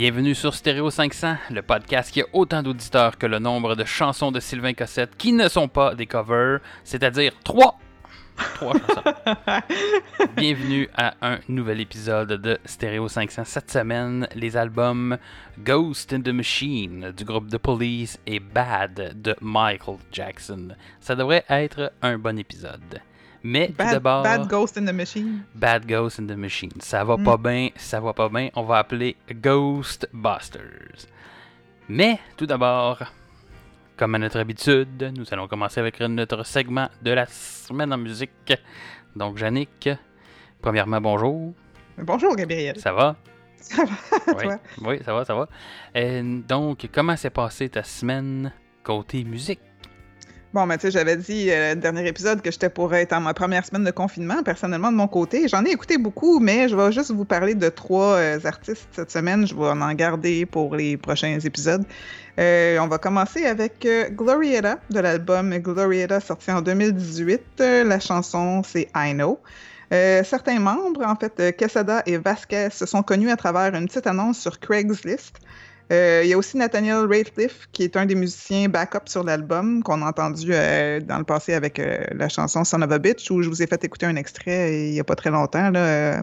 [0.00, 4.30] Bienvenue sur Stereo 500, le podcast qui a autant d'auditeurs que le nombre de chansons
[4.30, 7.80] de Sylvain Cossette qui ne sont pas des covers, c'est-à-dire trois.
[8.54, 9.02] Trois chansons.
[10.36, 13.42] Bienvenue à un nouvel épisode de Stereo 500.
[13.44, 15.18] Cette semaine, les albums
[15.58, 20.76] Ghost in the Machine du groupe The Police et Bad de Michael Jackson.
[21.00, 23.00] Ça devrait être un bon épisode.
[23.42, 24.22] Mais tout d'abord.
[24.22, 25.42] Bad Ghost in the Machine.
[25.54, 26.72] Bad Ghost in the Machine.
[26.80, 27.24] Ça va Mm.
[27.24, 28.50] pas bien, ça va pas bien.
[28.54, 31.06] On va appeler Ghostbusters.
[31.88, 33.02] Mais tout d'abord,
[33.96, 38.52] comme à notre habitude, nous allons commencer avec notre segment de la semaine en musique.
[39.16, 39.88] Donc, Yannick,
[40.60, 41.54] premièrement, bonjour.
[41.96, 42.78] Bonjour, Gabriel.
[42.78, 43.16] Ça va?
[43.56, 43.90] Ça va,
[44.36, 44.58] Oui, toi?
[44.82, 45.48] oui, ça va, ça va.
[45.96, 48.52] Euh, donc, comment s'est passée ta semaine
[48.84, 49.60] côté musique?
[50.54, 53.20] Bon, mais tu sais, j'avais dit euh, le dernier épisode que j'étais pour être en
[53.20, 55.46] ma première semaine de confinement, personnellement, de mon côté.
[55.46, 59.10] J'en ai écouté beaucoup, mais je vais juste vous parler de trois euh, artistes cette
[59.10, 59.46] semaine.
[59.46, 61.84] Je vais en garder pour les prochains épisodes.
[62.38, 67.42] Euh, on va commencer avec Glorietta, de l'album Glorietta, sorti en 2018.
[67.60, 69.38] Euh, la chanson, c'est I Know.
[69.90, 74.38] Certains membres, en fait, Quesada et Vasquez, se sont connus à travers une petite annonce
[74.38, 75.40] sur Craigslist.
[75.90, 79.82] Euh, il y a aussi Nathaniel Rateliff, qui est un des musiciens backup sur l'album,
[79.82, 83.30] qu'on a entendu euh, dans le passé avec euh, la chanson Son of a Bitch,
[83.30, 85.70] où je vous ai fait écouter un extrait il n'y a pas très longtemps.
[85.70, 86.20] Là,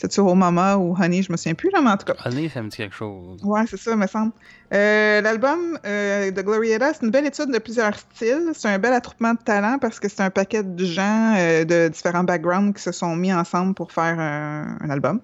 [0.00, 2.14] c'est sur Oh Mama ou Honey, je me souviens plus, là, mais en tout cas.
[2.22, 3.40] Allez, ça me dit quelque chose.
[3.42, 4.30] Ouais, c'est ça, me semble.
[4.72, 8.52] Euh, L'album euh, de Glorietta, c'est une belle étude de plusieurs styles.
[8.54, 11.88] C'est un bel attroupement de talents parce que c'est un paquet de gens euh, de
[11.88, 15.20] différents backgrounds qui se sont mis ensemble pour faire un album.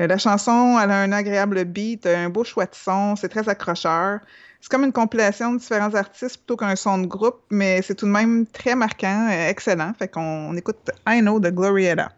[0.00, 3.48] Euh, la chanson, elle a un agréable beat, un beau choix de son, c'est très
[3.48, 4.20] accrocheur.
[4.60, 8.06] C'est comme une compilation de différents artistes plutôt qu'un son de groupe, mais c'est tout
[8.06, 9.92] de même très marquant, excellent.
[9.98, 10.20] Fait qu'on
[10.50, 12.12] on écoute I Know de Glorietta.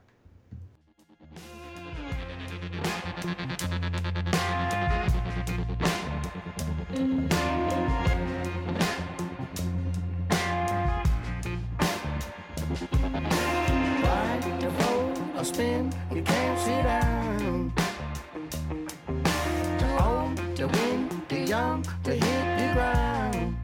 [21.55, 23.57] Young, to hit the ground.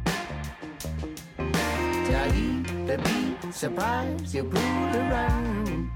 [2.08, 2.50] Tell you
[2.88, 5.90] the beat, surprise, you pull around.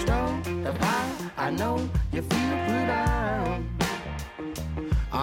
[0.00, 1.14] Strong, the fire,
[1.46, 1.76] I know
[2.14, 3.58] you feel put down.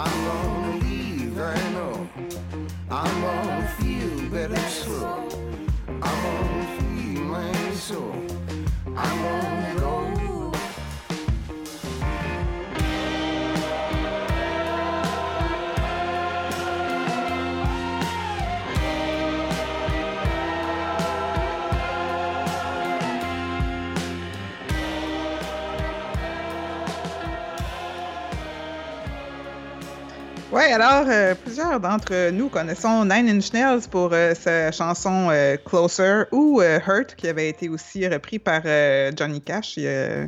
[0.02, 1.96] I'm gonna leave, I know.
[3.02, 5.28] I'm gonna feel better slow.
[6.08, 7.52] I'm gonna feel my
[7.88, 8.16] soul.
[9.04, 10.07] I'm gonna go.
[30.50, 35.58] Ouais, alors, euh, plusieurs d'entre nous connaissons Nine Inch Nails pour euh, sa chanson euh,
[35.58, 38.62] Closer ou Hurt, qui avait été aussi repris par
[39.18, 40.26] Johnny Cash il y a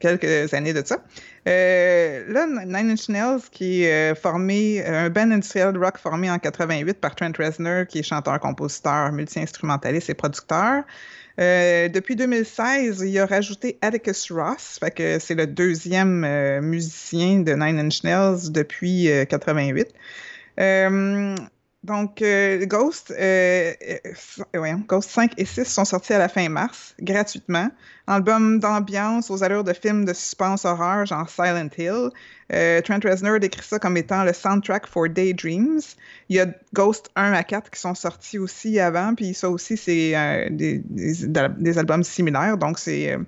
[0.00, 0.96] quelques années de ça.
[1.44, 6.98] Là, Nine Inch Nails, qui est formé, un band industriel de rock formé en 88
[6.98, 10.84] par Trent Reznor, qui est chanteur, compositeur, multi-instrumentaliste et producteur.
[11.40, 17.40] Euh, depuis 2016, il a rajouté Atticus Ross, fait que c'est le deuxième euh, musicien
[17.40, 19.88] de Nine Inch Nails depuis euh, 88.
[20.60, 21.34] Euh,
[21.84, 23.98] donc, euh, Ghost, euh, euh,
[24.54, 27.68] voyons, Ghost 5 et 6 sont sortis à la fin mars, gratuitement.
[28.06, 32.08] Album d'ambiance aux allures de films de suspense horreur, genre Silent Hill.
[32.54, 35.80] Euh, Trent Reznor décrit ça comme étant le soundtrack for Daydreams.
[36.30, 39.76] Il y a Ghost 1 à 4 qui sont sortis aussi avant, puis ça aussi,
[39.76, 43.18] c'est euh, des, des, albums similaires, donc c'est euh,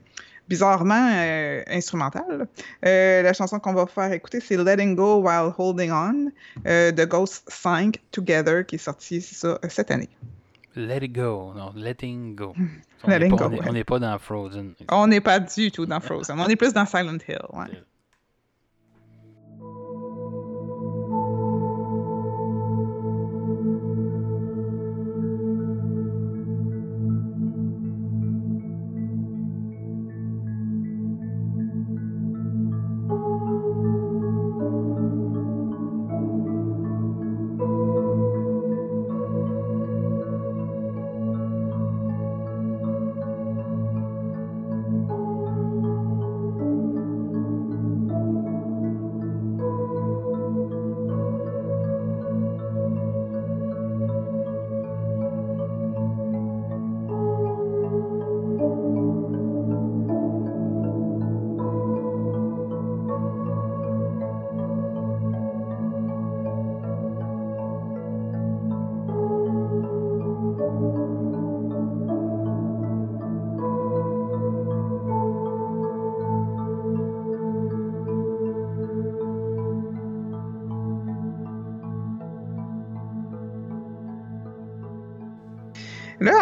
[0.48, 2.46] bizarrement euh, instrumental.
[2.84, 6.30] Euh, la chanson qu'on va faire écouter, c'est Letting Go While Holding On
[6.66, 10.08] euh, de Ghost 5 Together, qui est sorti c'est ça, cette année.
[10.74, 11.52] Let it go.
[11.56, 12.54] Non, letting go.
[13.04, 13.80] On Letting n'est pas, on ouais.
[13.80, 14.74] on pas dans Frozen.
[14.90, 17.38] On n'est pas du tout dans Frozen, on est plus dans Silent Hill.
[17.52, 17.82] Ouais.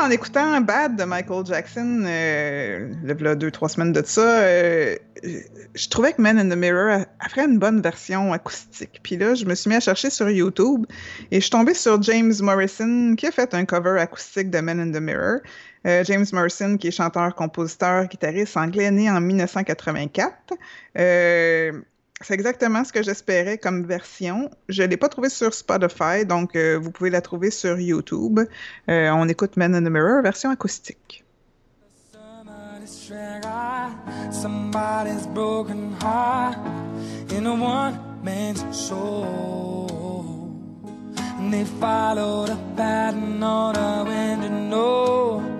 [0.04, 4.96] En écoutant Bad de Michael Jackson, euh, là, deux, trois semaines de ça, euh,
[5.74, 9.00] je trouvais que Man in the Mirror ferait une bonne version acoustique.
[9.02, 10.84] Puis là, je me suis mis à chercher sur YouTube
[11.30, 14.78] et je suis tombée sur James Morrison qui a fait un cover acoustique de Man
[14.78, 15.38] in the Mirror.
[15.86, 20.34] Euh, James Morrison, qui est chanteur, compositeur, guitariste anglais, né en 1984.
[20.98, 21.72] Euh,
[22.20, 24.50] c'est exactement ce que j'espérais comme version.
[24.68, 28.40] Je ne l'ai pas trouvé sur Spotify, donc euh, vous pouvez la trouver sur YouTube.
[28.88, 31.24] Euh, on écoute Man in the Mirror, version acoustique.
[35.66, 35.92] And
[44.72, 45.53] they.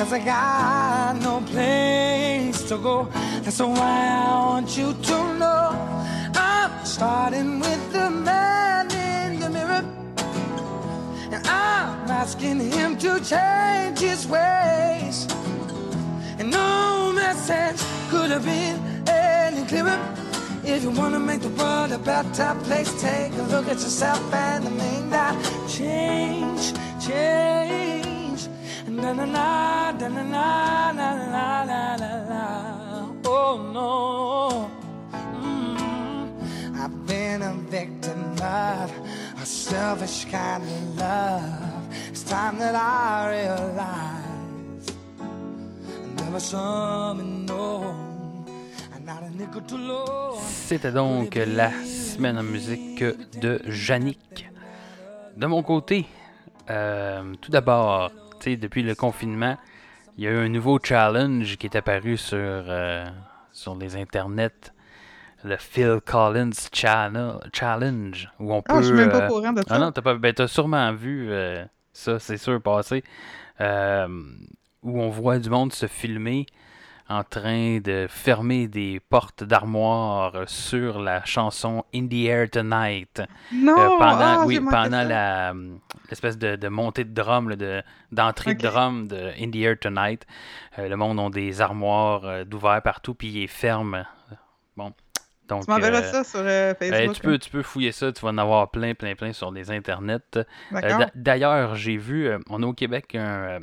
[0.00, 3.06] Cause I got no place to go,
[3.42, 5.76] that's why I want you to know.
[6.34, 9.84] I'm starting with the man in the mirror.
[11.30, 15.28] And I'm asking him to change his ways.
[16.38, 20.00] And no message could have been any clearer.
[20.64, 24.64] If you wanna make the world a better place, take a look at yourself and
[24.64, 25.36] make that
[25.68, 26.72] change,
[27.06, 27.79] change.
[33.24, 34.66] Oh.
[35.42, 35.76] Mm.
[50.42, 53.02] C'était donc la semaine en musique
[53.40, 54.48] de Yannick.
[55.36, 56.06] De mon côté,
[56.68, 58.10] euh, tout d'abord,
[58.46, 59.56] depuis le confinement,
[60.16, 63.06] il y a eu un nouveau challenge qui est apparu sur, euh,
[63.52, 64.72] sur les internets.
[65.42, 68.74] Le Phil Collins Channel, Challenge, où on peut.
[68.76, 69.66] Ah, je suis même pas euh, au courant de ça.
[69.70, 71.64] Ah non, t'as pas ben, t'as sûrement vu euh,
[71.94, 73.02] ça, c'est sûr, passer.
[73.60, 74.06] euh,
[74.82, 76.44] où on voit du monde se filmer
[77.10, 83.20] en train de fermer des portes d'armoire sur la chanson In the Air Tonight.
[83.52, 83.78] non!
[83.78, 85.74] Euh, pendant ah, oui, pendant la euh,
[86.08, 90.24] l'espèce de, de montée de drum, de, d'entrée de drum de In the Air Tonight.
[90.78, 94.04] Euh, le monde ont des armoires euh, d'ouvert partout, puis ils ferment.
[94.76, 94.92] Bon.
[95.48, 97.16] Donc, Tu m'enverras euh, ça sur euh, euh, Facebook.
[97.16, 99.72] tu, peux, tu peux fouiller ça, tu vas en avoir plein, plein, plein sur les
[99.72, 100.20] internets.
[100.36, 103.58] Euh, D'ailleurs, j'ai vu, euh, on a au Québec un.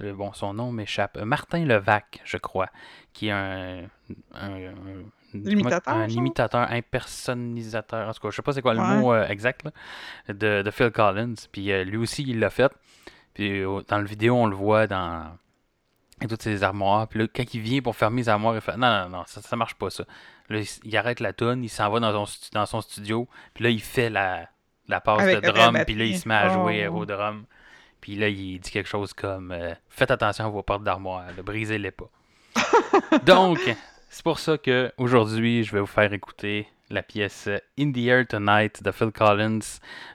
[0.00, 1.18] Euh, le- bon, son nom m'échappe.
[1.18, 2.68] Martin Levac, je crois,
[3.12, 3.84] qui est un.
[4.34, 8.08] un, un- imitateur, impersonnisateur.
[8.08, 8.96] En tout cas, je sais pas c'est quoi le Ouais.
[8.96, 9.70] mot euh, exact là,
[10.32, 11.34] de, de Phil Collins.
[11.52, 12.72] Puis euh, lui aussi, il l'a fait.
[13.34, 15.36] Puis euh, dans le vidéo, on le voit dans
[16.28, 17.06] toutes ses armoires.
[17.08, 19.42] Puis là, quand il vient pour fermer les armoires, il fait Non, non, non, ça,
[19.42, 20.04] ça marche pas ça.
[20.48, 23.28] Là, il, arrête la tonne, il s'en va dans son, stu- dans son studio.
[23.54, 24.48] Puis là, il fait la,
[24.88, 25.78] la passe Avec de drum.
[25.84, 26.96] Puis là, il se met à jouer Oh.
[27.00, 27.44] au drum.
[28.00, 31.42] Puis là, il dit quelque chose comme euh, Faites attention à vos portes d'armoire, ne
[31.42, 32.10] brisez-les pas.
[33.26, 33.58] Donc,
[34.08, 38.26] c'est pour ça que aujourd'hui, je vais vous faire écouter la pièce In the Air
[38.26, 39.58] Tonight de Phil Collins,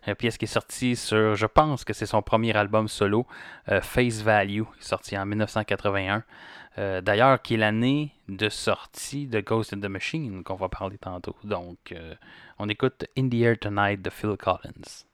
[0.08, 3.28] une pièce qui est sortie sur, je pense que c'est son premier album solo,
[3.70, 6.24] euh, Face Value, sorti en 1981.
[6.80, 10.98] Euh, D'ailleurs, qui est l'année de sortie de Ghost in the Machine, qu'on va parler
[10.98, 11.36] tantôt.
[11.44, 12.16] Donc, euh,
[12.58, 15.06] on écoute In the Air Tonight de Phil Collins.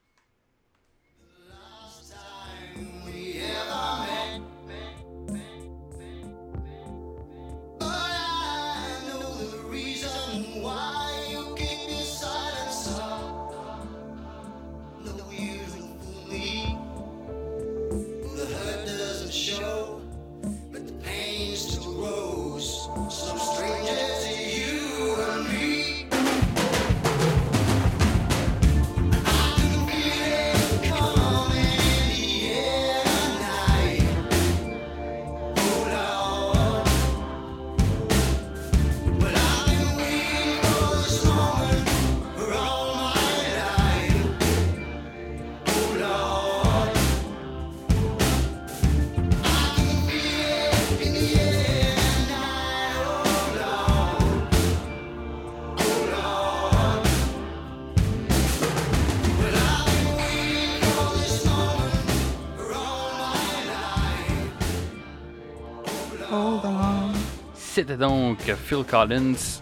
[67.55, 69.61] C'était donc Phil Collins.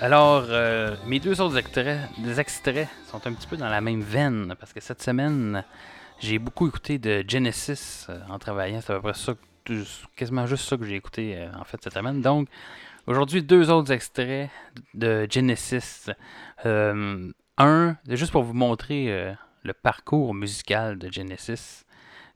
[0.00, 2.08] Alors, euh, mes deux autres extraits,
[3.10, 5.62] sont un petit peu dans la même veine, parce que cette semaine,
[6.18, 8.80] j'ai beaucoup écouté de Genesis euh, en travaillant.
[8.80, 9.34] C'est à peu près ça,
[10.16, 12.22] quasiment juste ça que j'ai écouté euh, en fait cette semaine.
[12.22, 12.48] Donc,
[13.06, 14.48] aujourd'hui, deux autres extraits
[14.94, 16.10] de Genesis.
[16.64, 21.84] Un, juste pour vous montrer le parcours musical de Genesis.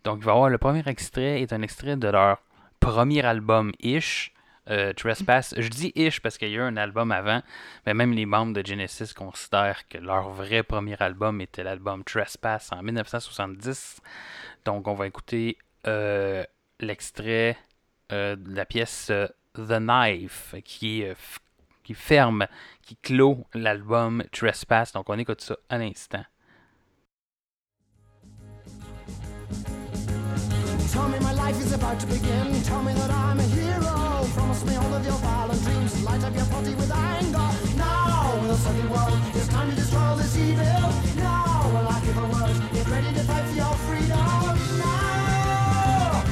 [0.04, 2.43] Donc, il va y avoir le premier extrait est un extrait de leur
[2.84, 4.30] premier album Ish.
[4.70, 5.54] euh, Trespass.
[5.56, 7.42] Je dis Ish parce qu'il y a eu un album avant,
[7.86, 12.72] mais même les membres de Genesis considèrent que leur vrai premier album était l'album Trespass
[12.72, 14.00] en 1970.
[14.64, 16.44] Donc, on va écouter euh,
[16.80, 17.56] l'extrait
[18.12, 19.10] euh, de la pièce
[19.54, 21.04] The Knife qui,
[21.82, 22.46] qui ferme,
[22.82, 24.92] qui clôt l'album Trespass.
[24.92, 26.24] Donc, on écoute ça à l'instant.
[31.44, 32.62] Life is about to begin.
[32.62, 34.26] Tell me that I'm a hero.
[34.32, 36.02] Promise me all of your violent dreams.
[36.02, 37.50] Light up your body with anger.
[37.76, 40.64] Now, with a sunny world, it's time to destroy this evil.
[41.20, 42.56] Now, will I give a word?
[42.72, 44.56] Get ready to fight for your freedom.
[44.80, 46.24] Now!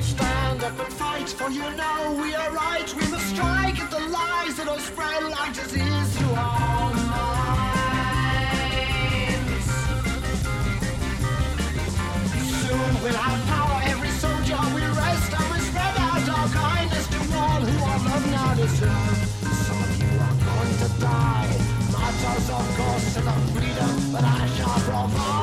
[0.00, 2.92] Stand up and fight, for you know we are right.
[2.96, 7.01] We must strike at the lies that will spread like disease through our
[18.72, 21.58] Some of you are going to die,
[21.92, 25.41] martyrs of course to the freedom that I shall provide.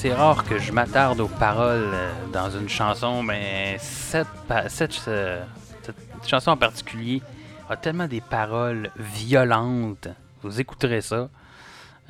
[0.00, 4.92] C'est rare que je m'attarde aux paroles euh, dans une chanson, mais cette, pa- cette,
[4.92, 7.20] cette chanson en particulier
[7.68, 10.06] a tellement des paroles violentes.
[10.42, 11.28] Vous écouterez ça.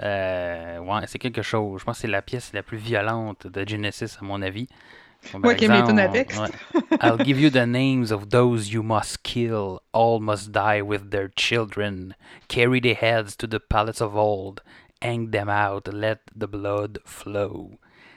[0.03, 1.81] Euh, ouais, c'est quelque chose.
[1.81, 4.69] Je pense que c'est la pièce la plus violente de Genesis, à mon avis.
[5.33, 6.27] Bon, par Ouais, exemple, ouais.
[7.03, 9.81] I'll give you the names of those you must kill.
[9.95, 12.15] All must die with their children.
[12.49, 14.61] Carry their heads to the palace of old.
[15.03, 15.89] Hang them out.
[15.93, 17.71] Let the blood flow.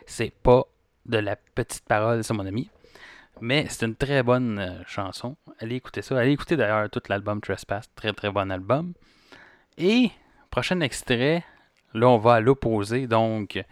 [0.05, 0.63] C'est pas
[1.05, 2.69] de la petite parole, ça, mon ami.
[3.39, 5.35] Mais c'est une très bonne euh, chanson.
[5.59, 6.17] Allez écouter ça.
[6.17, 7.89] Allez écouter d'ailleurs tout l'album Trespass.
[7.95, 8.93] Très très bon album.
[9.77, 10.11] Et
[10.51, 11.43] prochain extrait,
[11.93, 13.07] là on va à l'opposé.
[13.07, 13.63] Donc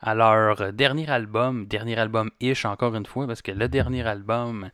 [0.00, 4.70] à leur dernier album, dernier album ish encore une fois, parce que le dernier album,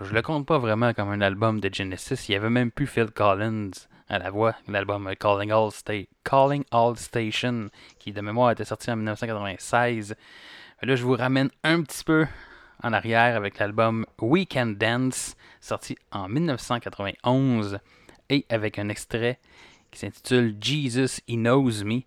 [0.00, 2.26] je le compte pas vraiment comme un album de Genesis.
[2.28, 3.70] Il y avait même plus Phil Collins
[4.08, 5.70] à la voix, l'album Calling All,
[6.24, 7.68] Calling All Station,
[7.98, 10.14] qui de mémoire était sorti en 1996.
[10.80, 12.26] Mais là, je vous ramène un petit peu
[12.82, 17.78] en arrière avec l'album We Can Dance, sorti en 1991,
[18.30, 19.38] et avec un extrait
[19.90, 22.02] qui s'intitule Jesus, He Knows Me.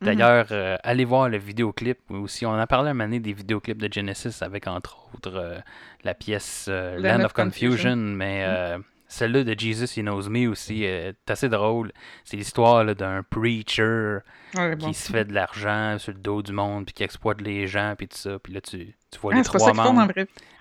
[0.00, 2.46] D'ailleurs, euh, allez voir le vidéoclip aussi.
[2.46, 5.58] On a parlé un donné des vidéoclips de Genesis avec entre autres euh,
[6.04, 8.78] la pièce euh, Land, of Confusion, mais euh,
[9.08, 11.92] celle-là de Jesus He Knows Me aussi euh, est assez drôle.
[12.24, 14.18] C'est l'histoire là, d'un preacher
[14.54, 14.88] Ouais, bon.
[14.88, 17.94] qui se fait de l'argent sur le dos du monde puis qui exploite les gens
[17.96, 18.38] puis tout ça.
[18.38, 20.12] Puis là, tu, tu vois Ah, les c'est pas trois membres.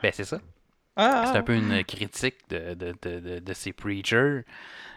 [0.01, 0.39] Ben, c'est ça.
[0.95, 1.39] Ah, C'est ah.
[1.39, 4.41] un peu une critique de, de, de, de, de ces preachers.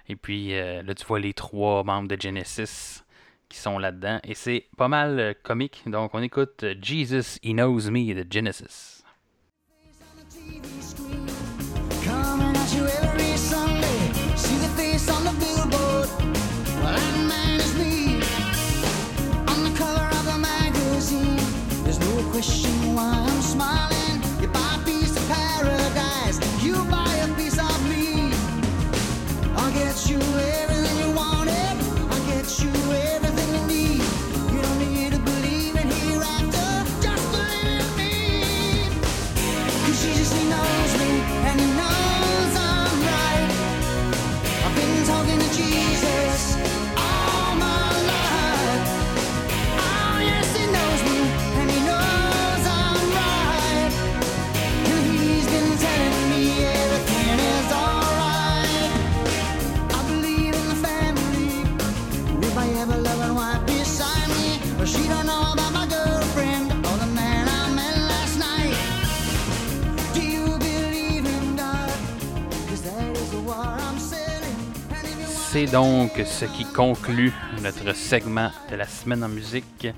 [0.08, 3.02] Et puis euh, là, tu vois les trois membres de Genesis
[3.48, 4.20] qui sont là-dedans.
[4.24, 5.82] Et c'est pas mal euh, comique.
[5.86, 9.02] Donc, on écoute Jesus, He Knows Me de Genesis.
[23.02, 23.99] I'm smiling.
[75.52, 79.88] C'est donc ce qui conclut notre segment de la semaine en musique.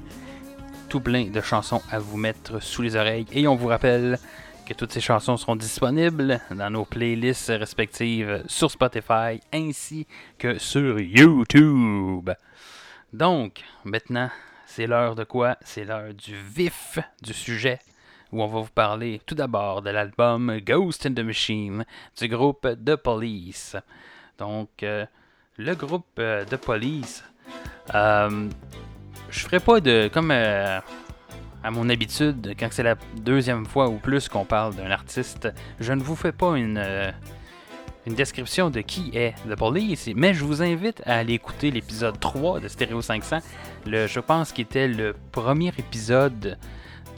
[0.89, 3.27] Tout plein de chansons à vous mettre sous les oreilles.
[3.33, 4.19] Et on vous rappelle
[4.67, 10.07] que toutes ces chansons seront disponibles dans nos playlists respectives sur Spotify ainsi
[10.39, 12.31] que sur YouTube.
[13.13, 14.31] Donc, maintenant,
[14.65, 15.59] c'est l'heure de quoi?
[15.61, 17.79] C'est l'heure du vif du sujet
[18.33, 21.85] où on va vous parler tout d'abord de l'album Ghost in the Machine
[22.19, 23.77] du groupe The Police.
[24.39, 25.05] Donc, euh,
[25.59, 27.25] le groupe euh, de police.
[27.95, 28.49] Euh,
[29.31, 30.09] je ferai pas de.
[30.13, 30.81] Comme euh,
[31.65, 35.49] à mon habitude, quand c'est la deuxième fois ou plus qu'on parle d'un artiste,
[35.81, 36.79] je ne vous fais pas une.
[36.79, 37.11] euh,
[38.05, 42.19] une description de qui est The Police, mais je vous invite à aller écouter l'épisode
[42.19, 43.39] 3 de Stereo 500,
[43.87, 46.59] le, je pense qu'il était le premier épisode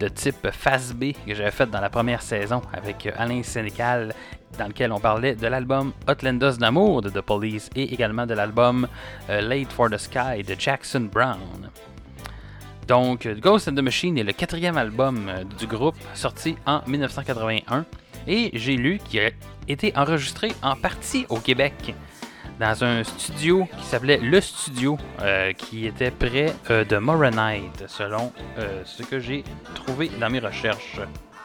[0.00, 4.14] de type Phase B que j'avais fait dans la première saison avec euh, Alain Sénécal,
[4.58, 8.88] dans lequel on parlait de l'album Outlanders d'amour de The Police et également de l'album
[9.30, 11.70] euh, Late for the Sky de Jackson Brown.
[12.86, 17.84] Donc, euh, Ghost in the Machine est le quatrième album du groupe, sorti en 1981,
[18.26, 19.30] et j'ai lu qu'il a
[19.68, 21.94] été enregistré en partie au Québec,
[22.60, 28.32] dans un studio qui s'appelait Le Studio, euh, qui était près euh, de Moronite, selon
[28.58, 29.42] euh, ce que j'ai
[29.74, 31.00] trouvé dans mes recherches.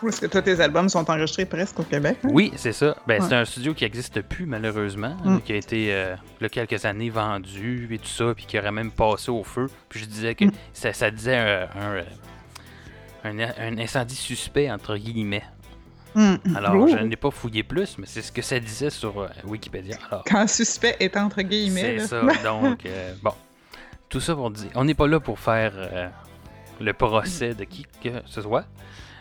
[0.07, 2.19] Est-ce que tous tes albums sont enregistrés presque au Québec?
[2.23, 2.29] hein?
[2.31, 2.95] Oui, c'est ça.
[3.05, 5.39] Ben, C'est un studio qui n'existe plus, malheureusement, Mm.
[5.41, 8.71] qui a été, il y a quelques années, vendu et tout ça, puis qui aurait
[8.71, 9.67] même passé au feu.
[9.89, 10.51] Puis je disais que Mm.
[10.71, 11.67] ça, ça disait un,
[13.25, 15.43] un, un- un incendie suspect, entre guillemets.
[16.19, 16.55] Hmm.
[16.55, 16.87] Alors, Oh.
[16.87, 19.97] je n'ai pas fouillé plus, mais c'est ce que ça disait sur euh, Wikipédia.
[20.09, 21.99] Alors, Quand suspect est entre guillemets.
[21.99, 22.21] c'est ça.
[22.43, 23.31] Donc, euh, bon.
[24.09, 26.09] Tout ça pour dire, on n'est pas là pour faire euh,
[26.81, 28.65] le procès de qui que ce soit,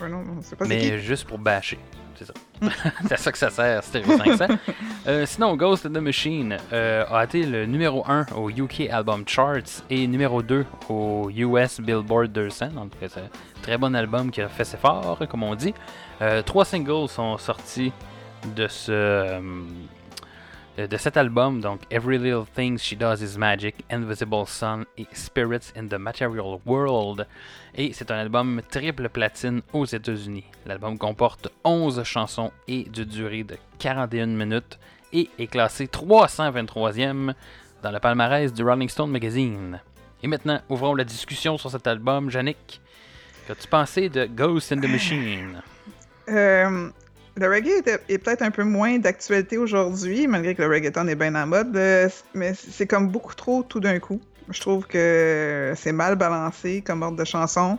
[0.00, 0.90] Ouais, non, non, c'est pas c'est qui.
[0.90, 1.78] mais juste pour bâcher.
[2.18, 2.34] C'est ça.
[3.06, 4.46] c'est à ça que ça sert, Stereo 500.
[5.06, 9.22] Euh, sinon, Ghost in the Machine euh, a été le numéro 1 au UK Album
[9.26, 12.72] Charts et numéro 2 au US Billboard 200.
[12.74, 13.28] Donc, euh, c'est un
[13.62, 15.72] très bon album qui a fait ses forts, comme on dit.
[16.20, 17.90] Euh, trois singles sont sortis
[18.54, 19.40] de ce.
[20.78, 25.06] Euh, de cet album, donc Every Little Thing She Does Is Magic, Invisible Sun et
[25.12, 27.26] Spirits in the Material World.
[27.74, 30.44] Et c'est un album triple platine aux États-Unis.
[30.66, 34.78] L'album comporte 11 chansons et de durée de 41 minutes
[35.12, 37.34] et est classé 323e
[37.82, 39.80] dans le palmarès du Rolling Stone Magazine.
[40.22, 42.30] Et maintenant, ouvrons la discussion sur cet album.
[42.30, 42.80] Yannick,
[43.46, 45.62] qu'as-tu pensé de Ghost in the Machine?
[46.30, 46.90] Euh,
[47.38, 51.34] le reggae est peut-être un peu moins d'actualité aujourd'hui, malgré que le reggaeton est bien
[51.34, 54.20] en mode, euh, mais c'est comme beaucoup trop tout d'un coup.
[54.50, 57.78] Je trouve que c'est mal balancé comme ordre de chanson.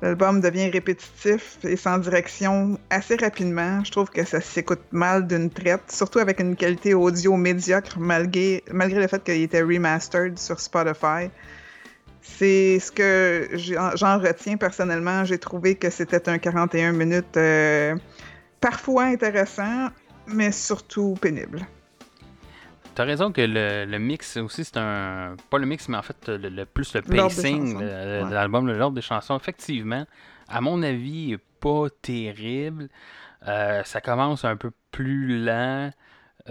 [0.00, 3.82] L'album devient répétitif et sans direction assez rapidement.
[3.84, 8.62] Je trouve que ça s'écoute mal d'une traite, surtout avec une qualité audio médiocre malgré,
[8.70, 11.30] malgré le fait qu'il était remastered sur Spotify.
[12.22, 15.24] C'est ce que j'en j'en retiens personnellement.
[15.24, 17.96] J'ai trouvé que c'était un 41 minutes euh,
[18.60, 19.88] parfois intéressant,
[20.26, 21.66] mais surtout pénible.
[22.94, 25.36] T'as raison que le, le mix aussi, c'est un.
[25.50, 28.96] Pas le mix, mais en fait, le, le- plus le pacing de l'album, le l'ordre
[28.96, 29.36] des chansons.
[29.36, 30.04] Effectivement,
[30.48, 32.88] à mon avis, pas terrible.
[33.46, 35.90] Euh, ça commence un peu plus lent.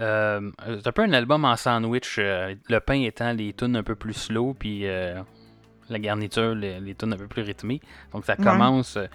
[0.00, 2.16] Euh, c'est un peu un album en sandwich.
[2.18, 4.84] euh, le pain étant les tunes un peu plus slow, puis
[5.90, 7.80] la garniture, les, les tunes un peu plus rythmées.
[8.12, 9.08] Donc ça Ouais.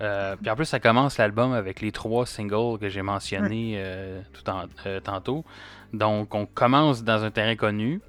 [0.00, 4.20] Euh, puis en plus, ça commence l'album avec les trois singles que j'ai mentionnés euh,
[4.32, 5.44] tout en- euh, tantôt.
[5.92, 8.00] Donc, on commence dans un terrain connu.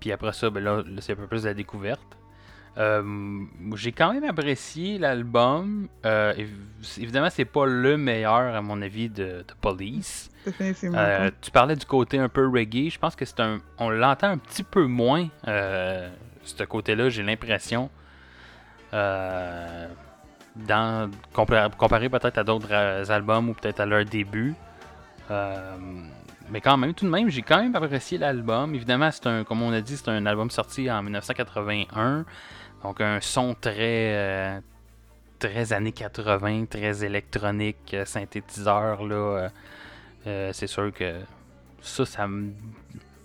[0.00, 2.00] Puis après ça, ben là, c'est un peu plus de la découverte.
[3.74, 5.88] J'ai quand même apprécié l'album.
[6.04, 6.46] Év-
[6.98, 10.30] évidemment, c'est pas le meilleur, à mon avis, de, de Police.
[11.40, 12.88] Tu parlais du côté un peu reggae.
[12.90, 13.58] Je pense que c'est un.
[13.78, 15.26] On l'entend un petit peu moins.
[15.44, 17.90] Ce côté-là, j'ai l'impression.
[18.94, 19.86] Euh,
[20.66, 24.54] dans, comparé, peut-être à d'autres euh, albums ou peut-être à leur début.
[25.30, 25.76] Euh,
[26.50, 28.74] mais quand même, tout de même, j'ai quand même apprécié l'album.
[28.74, 32.24] Évidemment, c'est un, comme on a dit, c'est un album sorti en 1981.
[32.82, 34.60] Donc un son très, euh,
[35.38, 39.48] très années 80, très électronique, synthétiseur là.
[40.24, 41.20] c'est sûr que
[41.80, 42.52] ça, ça me.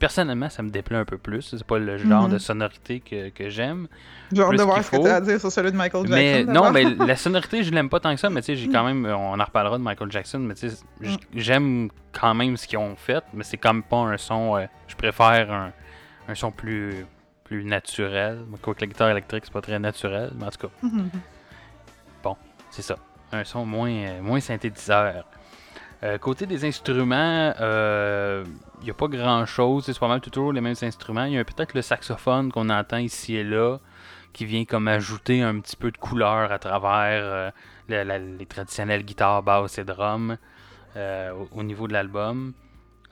[0.04, 1.42] Personnellement, ça me déplaît un peu plus.
[1.58, 2.34] C'est pas le genre Mhm.
[2.34, 3.88] de sonorité que, que j'aime.
[4.34, 5.04] J'ai hâte plus de voir ce que faut.
[5.04, 6.13] tu as à dire sur celui de Michael Jackson.
[6.13, 8.68] Mais non, mais la sonorité, je l'aime pas tant que ça, mais tu sais, j'ai
[8.68, 12.58] quand même, on en reparlera de Michael Jackson, mais tu sais, j- j'aime quand même
[12.58, 15.72] ce qu'ils ont fait, mais c'est comme pas un son, euh, je préfère un,
[16.28, 17.06] un son plus,
[17.46, 18.39] plus naturel.
[18.62, 21.10] Quoique la guitare électrique, c'est pas très naturel, mais en tout cas, Mhm.
[22.72, 22.98] c'est ça.
[23.32, 25.24] Un son moins, euh, moins synthétiseur.
[26.04, 29.86] Euh, côté des instruments, il n'y a pas grand chose.
[29.86, 31.24] C'est pas mal toujours les mêmes instruments.
[31.26, 33.78] Il y a peut-être le saxophone qu'on entend ici et là,
[34.34, 37.52] qui vient comme ajouter un petit peu de couleur à travers euh,
[37.88, 40.38] la- la- les traditionnelles guitares, basses et drums
[40.98, 42.54] euh, au, au niveau de l'album.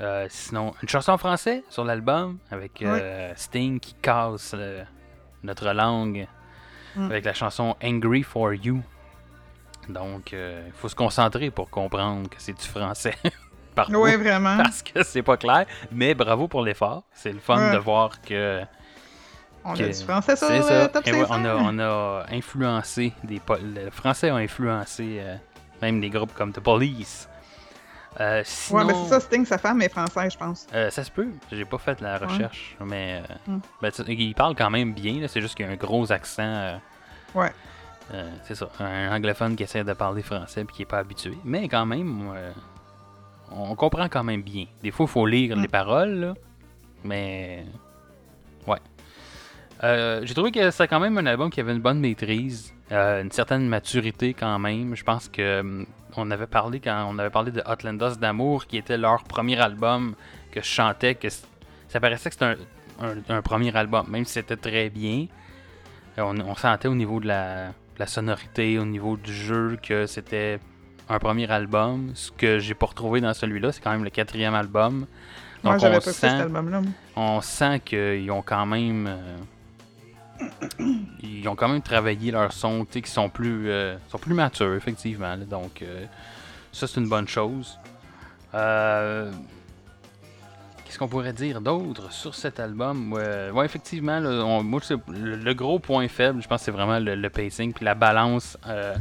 [0.01, 4.83] Euh, sinon, une chanson en français sur l'album avec euh, Sting qui casse euh,
[5.43, 6.27] notre langue
[6.97, 7.05] Mm.
[7.05, 8.81] avec la chanson Angry for You.
[9.89, 13.15] Donc, il faut se concentrer pour comprendre que c'est du français.
[13.89, 14.57] Oui, vraiment.
[14.57, 15.65] Parce que c'est pas clair.
[15.93, 17.03] Mais bravo pour l'effort.
[17.13, 17.71] C'est le fun Ouais.
[17.73, 18.61] de voir que.
[19.63, 20.87] On que- a du français sur c'est le ça.
[20.89, 21.35] top Et ouais, 500.
[21.39, 23.39] on, a, on a influencé des.
[23.63, 25.35] Le français a influencé euh,
[25.81, 27.29] même des groupes comme The Police.
[28.19, 30.67] Euh, Ouais, sinon, mais c'est ça, Sting, sa femme est française, je pense.
[30.73, 31.29] euh, ça se peut.
[31.49, 33.59] J'ai pas fait la recherche, mais euh, Mm.
[33.81, 35.25] ben, il parle quand même bien.
[35.29, 36.43] C'est juste qu'il y a un gros accent.
[36.43, 36.77] euh,
[37.33, 37.53] Ouais.
[38.13, 41.33] Euh, c'est ça, un anglophone qui essaie de parler français puis qui est pas habitué.
[41.45, 42.51] Mais quand même, euh,
[43.51, 44.65] on comprend quand même bien.
[44.83, 45.61] Des fois, il faut lire Mm.
[45.61, 46.33] les paroles, là,
[47.03, 47.65] mais
[48.67, 48.79] ouais.
[49.83, 53.31] Euh, J'ai trouvé que c'était quand même un album qui avait une bonne maîtrise, une
[53.31, 54.95] certaine maturité quand même.
[54.95, 55.85] Je pense que hum,
[56.17, 60.13] on avait parlé quand on avait parlé de Hotlandos d'amour, qui était leur premier album
[60.51, 64.33] que je chantais, que ça paraissait que c'était un, un- un premier album, même si
[64.33, 65.27] c'était très bien.
[66.17, 70.59] On, on sentait au niveau de la, la sonorité, au niveau du jeu, que c'était
[71.09, 72.11] un premier album.
[72.13, 75.05] Ce que j'ai pas retrouvé dans celui-là, c'est quand même le quatrième album.
[75.63, 76.81] Donc on pas sent, cet album-là.
[76.81, 76.91] moi.
[77.15, 79.37] on sent qu'ils ont quand même euh,
[81.21, 84.33] ils ont quand même travaillé leur son, tu sais, qui sont plus euh, sont plus
[84.33, 85.35] matures effectivement.
[85.35, 85.45] là.
[85.45, 86.05] donc euh,
[86.71, 87.77] ça c'est une bonne chose.
[90.91, 93.13] Euh, Qu'est-ce qu'on pourrait dire d'autre sur cet album?
[93.13, 97.15] Ouais, effectivement, là, on- moi le, le gros point faible, je pense, c'est vraiment le,
[97.15, 98.93] le pacing puis la balance euh,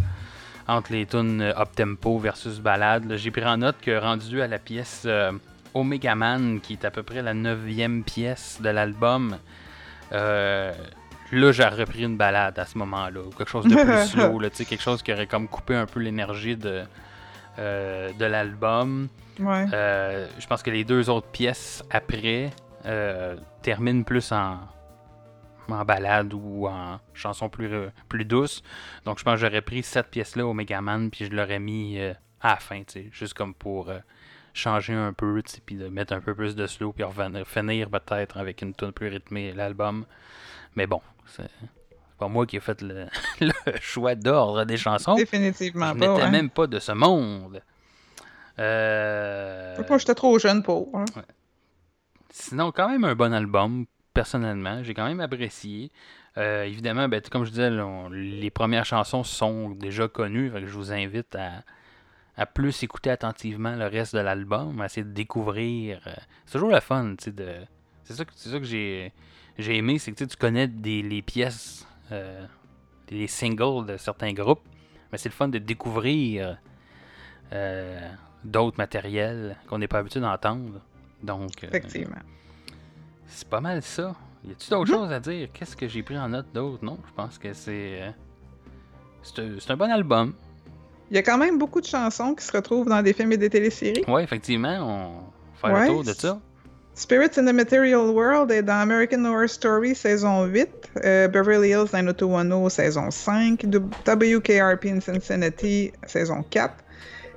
[0.68, 3.12] entre les tunes up tempo versus balade.
[3.16, 5.32] J'ai pris en note que rendu à la pièce euh,
[5.74, 9.36] Omega Man, qui est à peu près la neuvième pièce de l'album,
[10.12, 10.72] euh,
[11.32, 14.50] là j'ai repris une balade à ce moment-là, ou quelque chose de plus slow, là,
[14.50, 16.82] quelque chose qui aurait comme coupé un peu l'énergie de,
[17.60, 19.08] euh, de l'album.
[19.38, 19.66] Ouais.
[19.72, 22.50] Euh, je pense que les deux autres pièces après
[22.86, 24.58] euh, terminent plus en,
[25.68, 27.70] en balade ou en chanson plus,
[28.08, 28.62] plus douce.
[29.04, 31.98] Donc je pense que j'aurais pris cette pièce-là au Megaman puis je l'aurais mis
[32.40, 33.90] à la fin, juste comme pour
[34.52, 38.38] changer un peu, puis de mettre un peu plus de slow puis revenir, finir peut-être
[38.38, 40.06] avec une tune plus rythmée l'album.
[40.76, 41.50] Mais bon, c'est
[42.20, 43.06] pas moi qui ai fait le,
[43.40, 45.14] le choix d'ordre des chansons.
[45.16, 46.06] Définitivement Je pas.
[46.08, 46.30] n'étais ouais.
[46.30, 47.60] même pas de ce monde.
[48.58, 50.90] Euh, Moi, j'étais trop jeune pour.
[50.96, 51.04] hein.
[52.30, 54.82] Sinon, quand même un bon album, personnellement.
[54.84, 55.90] J'ai quand même apprécié.
[56.36, 60.50] Euh, évidemment, ben, comme je disais, là, on- les premières chansons sont déjà connues.
[60.50, 61.62] fait que je vous invite à,
[62.36, 66.00] à plus écouter attentivement le reste de l'album, à essayer de découvrir.
[66.06, 66.12] euh,
[66.46, 67.48] c'est toujours le fun, tu sais, de...
[68.04, 69.12] C'est ça que, c'est ça que j'ai,
[69.58, 72.44] j'ai aimé, c'est que tu connais des, les pièces, euh,
[73.10, 74.62] les singles de certains groupes,
[75.12, 76.58] mais c'est le fun de découvrir
[77.52, 78.00] euh,
[78.44, 80.80] d'autres matériels qu'on n'est pas habitué d'entendre.
[81.22, 82.16] Donc, euh, Effectivement.
[83.26, 84.14] c'est pas mal ça.
[84.44, 85.48] Y a-tu d'autres choses à dire?
[85.52, 86.82] Qu'est-ce que j'ai pris en note d'autre?
[86.84, 88.00] Non, je pense que c'est.
[88.02, 88.10] euh,
[89.22, 90.32] C'est un- bon album.
[91.10, 93.36] Il y a quand même beaucoup de chansons qui se retrouvent dans des films et
[93.36, 94.04] des téléséries.
[94.08, 95.20] Ouais, effectivement, on va
[95.56, 96.40] faire Ouais, le tour de ça.
[96.94, 100.68] Spirits in the Material World est dans American Horror Story saison 8,
[101.04, 106.70] euh, Beverly Hills 90210 saison 5, W- WKRP in Cincinnati saison 4.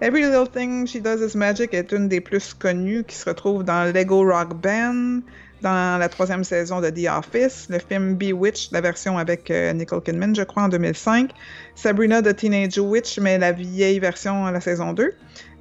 [0.02, 3.64] Every Little Thing She Does Is Magic est une des plus connues qui se retrouve
[3.64, 5.22] dans Lego Rock Band,
[5.64, 10.04] dans la troisième saison de The Office, le film Bewitched, la version avec euh, Nicole
[10.04, 11.32] Kidman, je crois, en 2005,
[11.74, 15.14] Sabrina the Teenage Witch, mais la vieille version à la saison 2.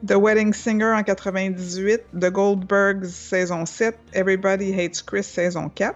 [0.07, 5.95] The Wedding Singer en 98, The Goldbergs saison 7, Everybody Hates Chris saison 4.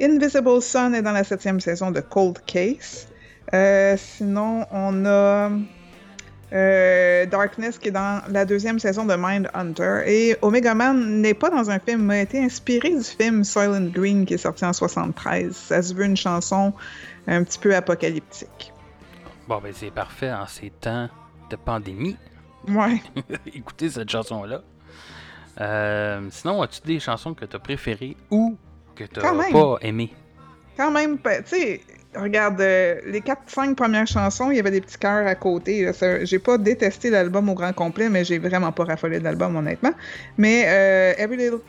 [0.00, 3.08] Invisible Sun est dans la septième saison de Cold Case.
[3.54, 5.50] Euh, sinon, on a
[6.52, 10.02] euh, Darkness qui est dans la deuxième saison de Mind Hunter.
[10.06, 13.90] Et Omega Man n'est pas dans un film, mais a été inspiré du film Soylent
[13.90, 15.54] Green qui est sorti en 73.
[15.54, 16.72] Ça se veut une chanson
[17.26, 18.72] un petit peu apocalyptique.
[19.48, 21.08] Bon, ben c'est parfait en ces temps
[21.50, 22.16] de pandémie.
[22.68, 23.02] Ouais.
[23.54, 24.62] Écoutez cette chanson-là.
[25.60, 28.56] Euh, sinon, as-tu des chansons que tu as préférées ou
[28.94, 30.12] que tu pas aimées?
[30.76, 31.80] quand même, pas- tu sais,
[32.14, 35.90] regarde, euh, les 4-5 premières chansons, il y avait des petits cœurs à côté.
[36.22, 39.92] J'ai pas détesté l'album au grand complet, mais j'ai vraiment pas raffolé l'album, honnêtement.
[40.38, 41.60] Mais euh, Every Little...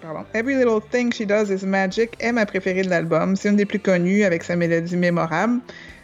[0.00, 0.24] Pardon.
[0.34, 3.36] Every Little Thing She Does Is Magic est ma préférée de l'album.
[3.36, 5.60] C'est une des plus connues avec sa mélodie mémorable.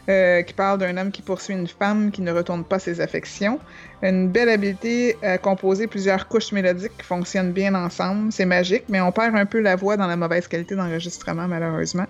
[0.08, 3.58] euh, qui parle d'un homme qui poursuit une femme qui ne retourne pas ses affections.
[4.02, 8.32] Une belle habileté à composer plusieurs couches mélodiques qui fonctionnent bien ensemble.
[8.32, 12.06] C'est magique, mais on perd un peu la voix dans la mauvaise qualité d'enregistrement, malheureusement.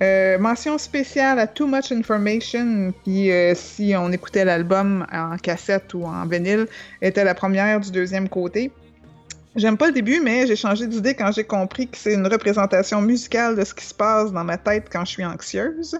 [0.00, 5.92] Euh, mention spéciale à Too Much Information, qui, euh, si on écoutait l'album en cassette
[5.94, 6.68] ou en vinyle,
[7.02, 8.70] était la première du deuxième côté.
[9.56, 13.00] J'aime pas le début, mais j'ai changé d'idée quand j'ai compris que c'est une représentation
[13.00, 15.98] musicale de ce qui se passe dans ma tête quand je suis anxieuse.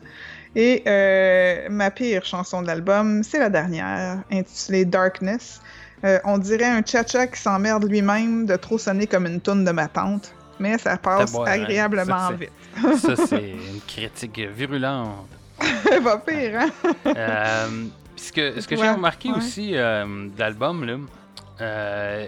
[0.54, 5.60] Et euh, ma pire chanson de l'album, c'est la dernière, intitulée Darkness.
[6.24, 9.88] On dirait un cha-cha qui s'emmerde lui-même de trop sonner comme une toune de ma
[9.88, 11.44] tante, mais ça passe hein.
[11.46, 12.52] agréablement Ça, vite.
[12.98, 15.28] Ça, c'est une critique virulente.
[16.04, 16.70] Pas pire, hein?
[17.06, 19.36] Euh, ce que, ce que j'ai remarqué ouais.
[19.36, 20.96] aussi euh, de l'album, là,
[21.60, 22.26] euh,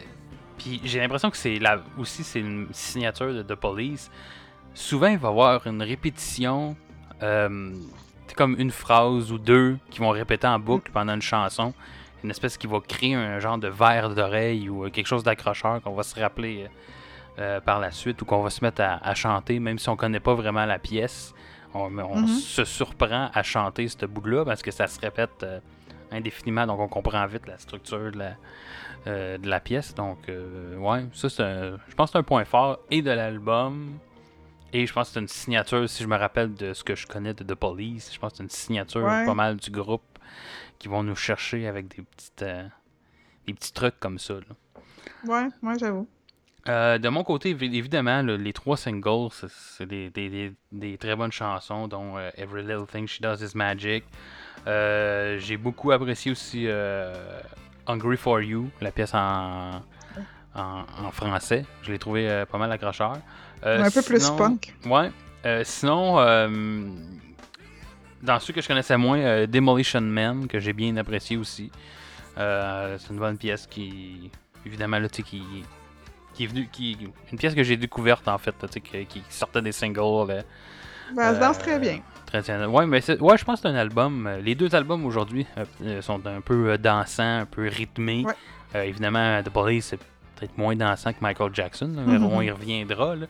[0.58, 4.10] puis j'ai l'impression que c'est la, aussi c'est une signature de The Police.
[4.74, 6.76] Souvent, il va y avoir une répétition,
[7.20, 11.72] c'est comme une phrase ou deux qui vont répéter en boucle pendant une chanson.
[12.22, 15.94] Une espèce qui va créer un genre de verre d'oreille ou quelque chose d'accrocheur qu'on
[15.94, 16.68] va se rappeler
[17.40, 19.96] euh, par la suite ou qu'on va se mettre à, à chanter, même si on
[19.96, 21.35] connaît pas vraiment la pièce.
[21.72, 22.26] On, Mhm.
[22.26, 25.61] se surprend à chanter ce bout-là parce que ça se répète euh,
[26.11, 28.33] indéfiniment, donc on comprend vite la structure de la,
[29.07, 29.94] euh, de la pièce.
[29.94, 33.98] Donc, ouais, ça, un- je pense que c'est un point fort et de l'album.
[34.72, 37.07] Et je pense que c'est une signature, si je me rappelle de ce que je
[37.07, 39.24] connais de The Police, je pense que c'est une signature Ouais.
[39.24, 40.03] pas mal du groupe
[40.79, 42.44] qui vont nous chercher avec des petites
[43.46, 44.35] des petits trucs comme ça.
[44.35, 44.40] là.
[45.24, 46.07] Ouais, moi j'avoue.
[46.68, 51.16] Euh, de mon côté, évi- évidemment, les trois singles, c'est- des, des- des- des très
[51.16, 54.04] bonnes chansons, dont euh, Every Little Thing She Does Is Magic.
[54.66, 56.66] Euh, J'ai beaucoup apprécié aussi
[57.86, 59.80] Hungry for You, la pièce en,
[60.54, 61.64] en, en français.
[61.82, 63.14] Je l'ai trouvé pas mal accrocheur.
[63.62, 64.74] Un peu plus punk.
[64.86, 65.10] Ouais.
[65.64, 66.16] Sinon,
[68.22, 71.72] dans ceux que je connaissais moins, Demolition Man, que j'ai bien apprécié aussi.
[72.36, 74.30] C'est une bonne pièce qui,
[74.66, 75.42] évidemment, là, tu sais, qui,
[76.40, 76.96] qui est venue, qui,
[77.33, 80.29] une pièce que j'ai découverte en fait, là, tu sais, qui, qui sortait des singles.
[80.29, 80.42] là,
[81.14, 82.00] Ben, elle se danse euh, très bien.
[82.68, 84.26] Ouais, mais ouais, je pense que c'est un album.
[84.26, 85.46] euh, Les deux albums aujourd'hui
[86.00, 88.24] sont un peu dansants, un peu rythmés.
[88.24, 88.35] Ouais.
[88.76, 89.98] Euh, évidemment, The Police, c'est
[90.37, 91.92] peut-être moins dansant que Michael Jackson.
[91.96, 92.24] là, mais Mhm.
[92.26, 93.16] On y reviendra.
[93.16, 93.26] là.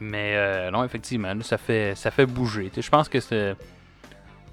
[0.00, 2.70] Mais euh, non, effectivement, là, ça fait ça fait bouger.
[2.76, 3.54] Je pense que c'est.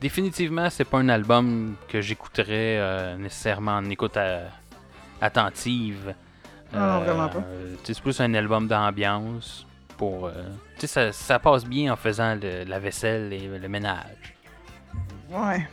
[0.01, 4.49] Définitivement, c'est pas un album que j'écouterais euh, nécessairement en écoute à-
[5.21, 6.13] attentive.
[6.73, 7.39] Non, non, vraiment pas.
[7.39, 9.65] Euh, c'est plus un album d'ambiance
[9.97, 10.27] pour.
[10.27, 10.31] euh,
[10.77, 14.35] tu sais, ça, ça passe bien en faisant le- la vaisselle et le ménage.
[15.31, 15.67] Ouais.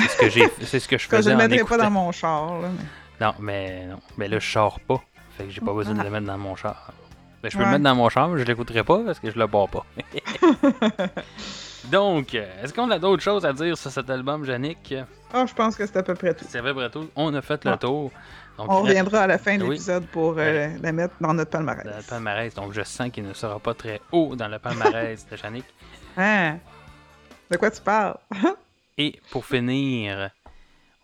[0.00, 1.78] C'est ce que j'ai, c'est ce que je je faisais ne en le mettrai pas
[1.84, 2.60] dans mon char.
[2.60, 5.00] Là, mais- Non, mais non, mais là je sors pas,
[5.36, 6.90] fait que j'ai pas besoin de le mettre dans mon char.
[7.42, 7.66] Ben, je peux Ouais.
[7.66, 9.84] le mettre dans mon char, mais je l'écouterai pas parce que je le bois pas.
[11.90, 14.94] Donc, euh, est-ce qu'on a d'autres choses à dire sur cet album, Yannick?
[15.32, 16.44] Ah, je pense que c'est à peu près tout.
[16.48, 17.78] C'est vrai, Breton, on a fait le Ouais.
[17.78, 18.10] tour.
[18.56, 19.70] Donc, On reviendra à la fin de Oui.
[19.70, 21.84] l'épisode pour euh, la mettre dans notre palmarès.
[21.84, 22.54] dans le palmarès.
[22.54, 25.64] Donc, je sens qu'il ne sera pas très haut dans le palmarès de Yannick.
[26.16, 26.58] Hein?
[27.50, 28.16] De quoi tu parles?
[28.98, 30.30] Et pour finir,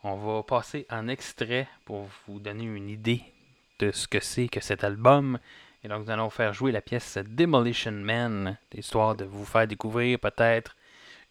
[0.02, 3.22] on va passer en extrait pour vous donner une idée
[3.78, 5.38] de ce que c'est que cet album.
[5.84, 10.18] Et donc, nous allons faire jouer la pièce Demolition Man, histoire de vous faire découvrir
[10.18, 10.74] peut-être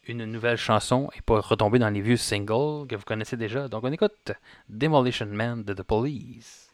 [0.07, 3.67] une nouvelle chanson et pas retomber dans les vieux singles que vous connaissez déjà.
[3.67, 4.31] Donc, on écoute
[4.69, 6.70] Demolition Man de The Police.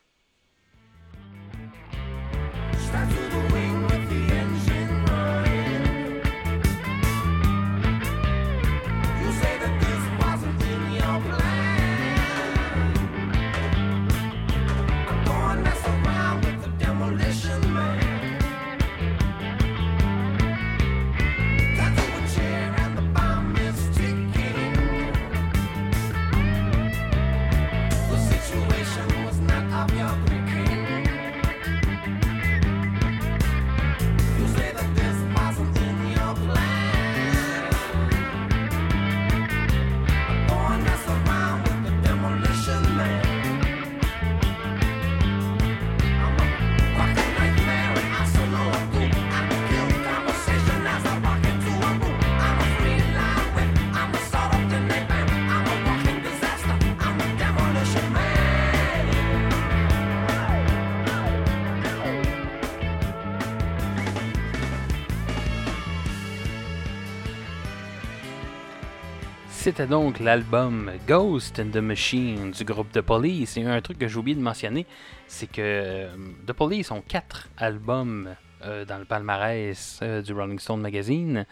[69.78, 73.58] C'était donc l'album Ghost in the Machine du groupe The Police.
[73.58, 74.88] Et un truc que j'ai oublié de mentionner,
[75.28, 76.08] c'est que euh,
[76.48, 78.34] The Police ont quatre albums
[78.66, 81.46] euh, dans le palmarès euh, du Rolling Stone Magazine.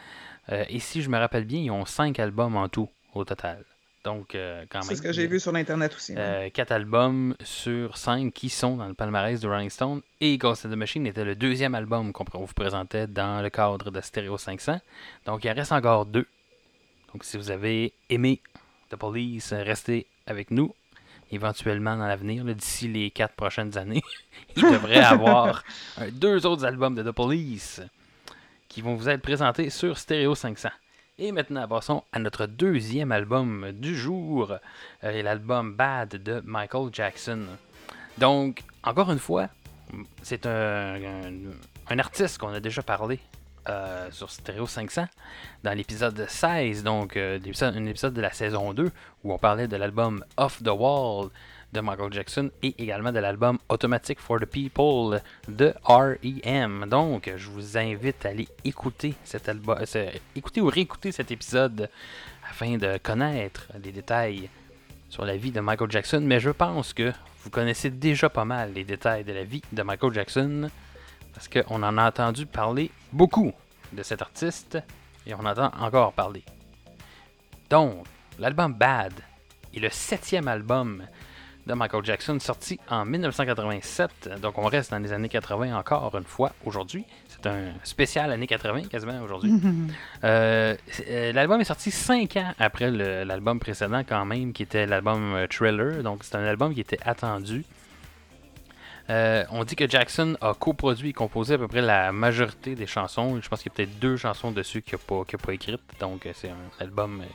[0.51, 3.63] Euh, et si je me rappelle bien, ils ont cinq albums en tout au total.
[4.03, 4.83] Donc, quand même.
[4.83, 6.15] C'est ce que j'ai vu sur Internet aussi.
[6.51, 10.01] quatre albums sur cinq qui sont dans le palmarès de Rolling Stone.
[10.19, 13.91] Et Ghost in the Machine était le deuxième album qu'on vous présentait dans le cadre
[13.91, 14.79] de Stereo 500.
[15.27, 16.25] Donc il en reste encore deux.
[17.15, 18.41] Donc si vous avez aimé
[18.89, 20.75] The Police, restez avec nous.
[21.31, 24.03] Éventuellement dans l'avenir, d'ici les quatre prochaines années,
[24.57, 25.63] il devrait avoir
[26.01, 27.81] euh, deux autres albums de The Police
[28.67, 30.67] qui vont vous être présentés sur Stereo 500.
[31.17, 34.51] Et maintenant, passons à notre deuxième album du jour,
[35.05, 37.43] euh, l'album Bad de Michael Jackson.
[38.17, 39.47] Donc, encore une fois,
[40.21, 41.33] c'est un, un,
[41.87, 43.21] un artiste qu'on a déjà parlé
[43.67, 45.05] euh, sur Stereo 500
[45.63, 48.91] dans l'épisode 16, donc euh, un épisode de la saison 2
[49.23, 51.29] où on parlait de l'album Off the Wall
[51.73, 56.85] de Michael Jackson et également de l'album Automatic for the People de R.E.M.
[56.89, 61.89] Donc, je vous invite à aller écouter cet album, euh, écouter ou réécouter cet épisode
[62.49, 64.49] afin de connaître les détails
[65.09, 66.21] sur la vie de Michael Jackson.
[66.23, 67.11] Mais je pense que
[67.43, 70.69] vous connaissez déjà pas mal les détails de la vie de Michael Jackson
[71.35, 73.51] parce qu'on en a entendu parler beaucoup
[73.93, 74.79] de cet artiste
[75.27, 76.43] et on entend encore parler.
[77.69, 78.05] Donc,
[78.39, 79.13] l'album Bad
[79.75, 81.03] est le septième album
[81.67, 84.39] de Michael Jackson sorti en 1987.
[84.41, 87.05] Donc, on reste dans les années 80 encore une fois aujourd'hui.
[87.27, 89.51] C'est un spécial années 80 quasiment aujourd'hui.
[90.23, 90.75] Euh,
[91.07, 95.47] euh, l'album est sorti 5 ans après l'album précédent quand même, qui était l'album euh,
[95.47, 96.01] Thriller.
[96.01, 97.63] Donc, c'est un album qui était attendu.
[99.09, 102.87] Euh, on dit que Jackson a coproduit et composé à peu près la majorité des
[102.87, 103.39] chansons.
[103.41, 105.81] Je pense qu'il y a peut-être deux chansons dessus qu'il n'a pas, écrites.
[105.99, 107.25] Donc, euh, c'est un album euh,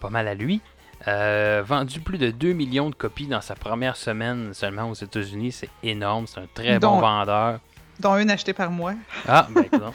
[0.00, 0.60] pas mal à lui.
[1.08, 5.52] Euh, vendu plus de 2 millions de copies dans sa première semaine seulement aux États-Unis.
[5.52, 6.26] C'est énorme.
[6.26, 7.60] C'est un très bon vendeur.
[8.00, 8.94] Dont une achetée par mois.
[9.28, 9.94] Ah, ben donc.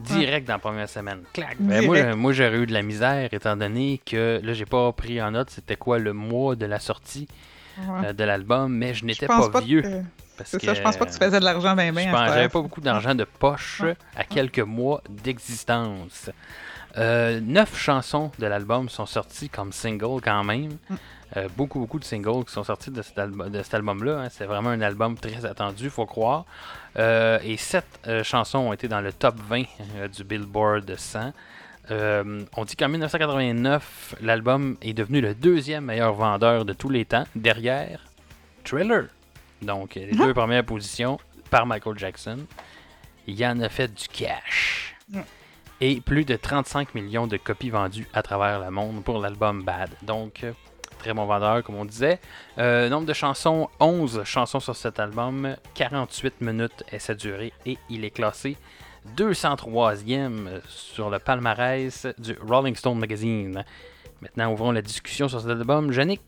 [0.00, 1.20] Direct dans la première semaine.
[1.32, 1.56] Clac.
[1.60, 5.22] Ben, moi, moi, j'aurais eu de la misère étant donné que là, j'ai pas pris
[5.22, 7.28] en note c'était quoi le mois de la sortie
[7.78, 8.08] Ouais.
[8.08, 9.82] euh, de l'album, mais je n'étais pas, vieux.
[10.44, 12.10] C'est ça, je pense pas que tu faisais de l'argent bien je bien.
[12.12, 13.82] pense- J'avais pas beaucoup d'argent de poche
[14.16, 16.30] à quelques mois d'existence.
[16.96, 20.76] Euh, neuf chansons de l'album sont sorties comme single quand même.
[20.88, 20.94] Mm.
[21.36, 24.20] Euh, beaucoup, beaucoup de singles qui sont sortis de cet, albu- de cet album-là.
[24.20, 24.28] hein.
[24.30, 26.44] C'est vraiment un album très attendu, faut croire.
[26.96, 27.86] Euh, et sept
[28.22, 29.64] chansons ont été dans le top 20
[29.96, 31.32] euh, du Billboard 100.
[31.90, 37.04] Euh, on dit qu'en 1989, l'album est devenu le deuxième meilleur vendeur de tous les
[37.04, 38.00] temps, derrière
[38.64, 39.06] Thriller.
[39.62, 41.18] Donc, les deux premières positions
[41.50, 42.38] par Michael Jackson.
[43.26, 44.96] Il en a fait du cash.
[45.08, 45.20] Mm.
[45.80, 49.90] Et plus de 35 millions de copies vendues à travers le monde pour l'album Bad.
[50.02, 50.52] Donc, euh,
[50.98, 52.20] très bon vendeur, comme on disait.
[52.58, 57.52] Euh, nombre de chansons, 11 chansons sur cet album, 48 minutes et sa durée.
[57.66, 58.56] Et il est classé
[59.16, 63.64] 203e sur le palmarès du Rolling Stone Magazine.
[64.22, 65.92] Maintenant, ouvrons la discussion sur cet album.
[65.92, 66.22] Yannick,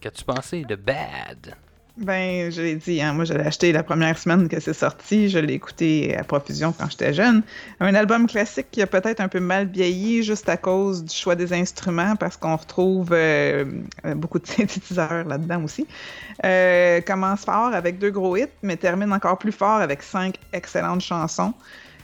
[0.00, 1.56] qu'as-tu pensé de Bad?
[2.00, 5.28] Ben, je l'ai dit, hein, moi je l'ai acheté la première semaine que c'est sorti,
[5.28, 7.42] je l'ai écouté à profusion quand j'étais jeune.
[7.80, 11.34] Un album classique qui a peut-être un peu mal vieilli juste à cause du choix
[11.34, 13.64] des instruments parce qu'on retrouve euh,
[14.14, 15.88] beaucoup de synthétiseurs là-dedans aussi.
[16.44, 21.00] Euh, commence fort avec deux gros hits, mais termine encore plus fort avec cinq excellentes
[21.00, 21.52] chansons.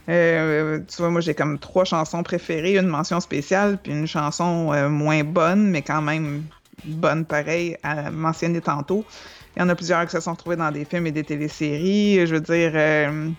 [0.09, 4.73] Euh, tu vois, moi j'ai comme trois chansons préférées, une mention spéciale, puis une chanson
[4.91, 6.43] moins bonne, mais quand même
[6.85, 9.05] bonne pareil, à mentionner tantôt.
[9.57, 12.27] Il y en a plusieurs qui se sont retrouvés dans des films et des téléséries.
[12.27, 13.31] Je veux dire, euh,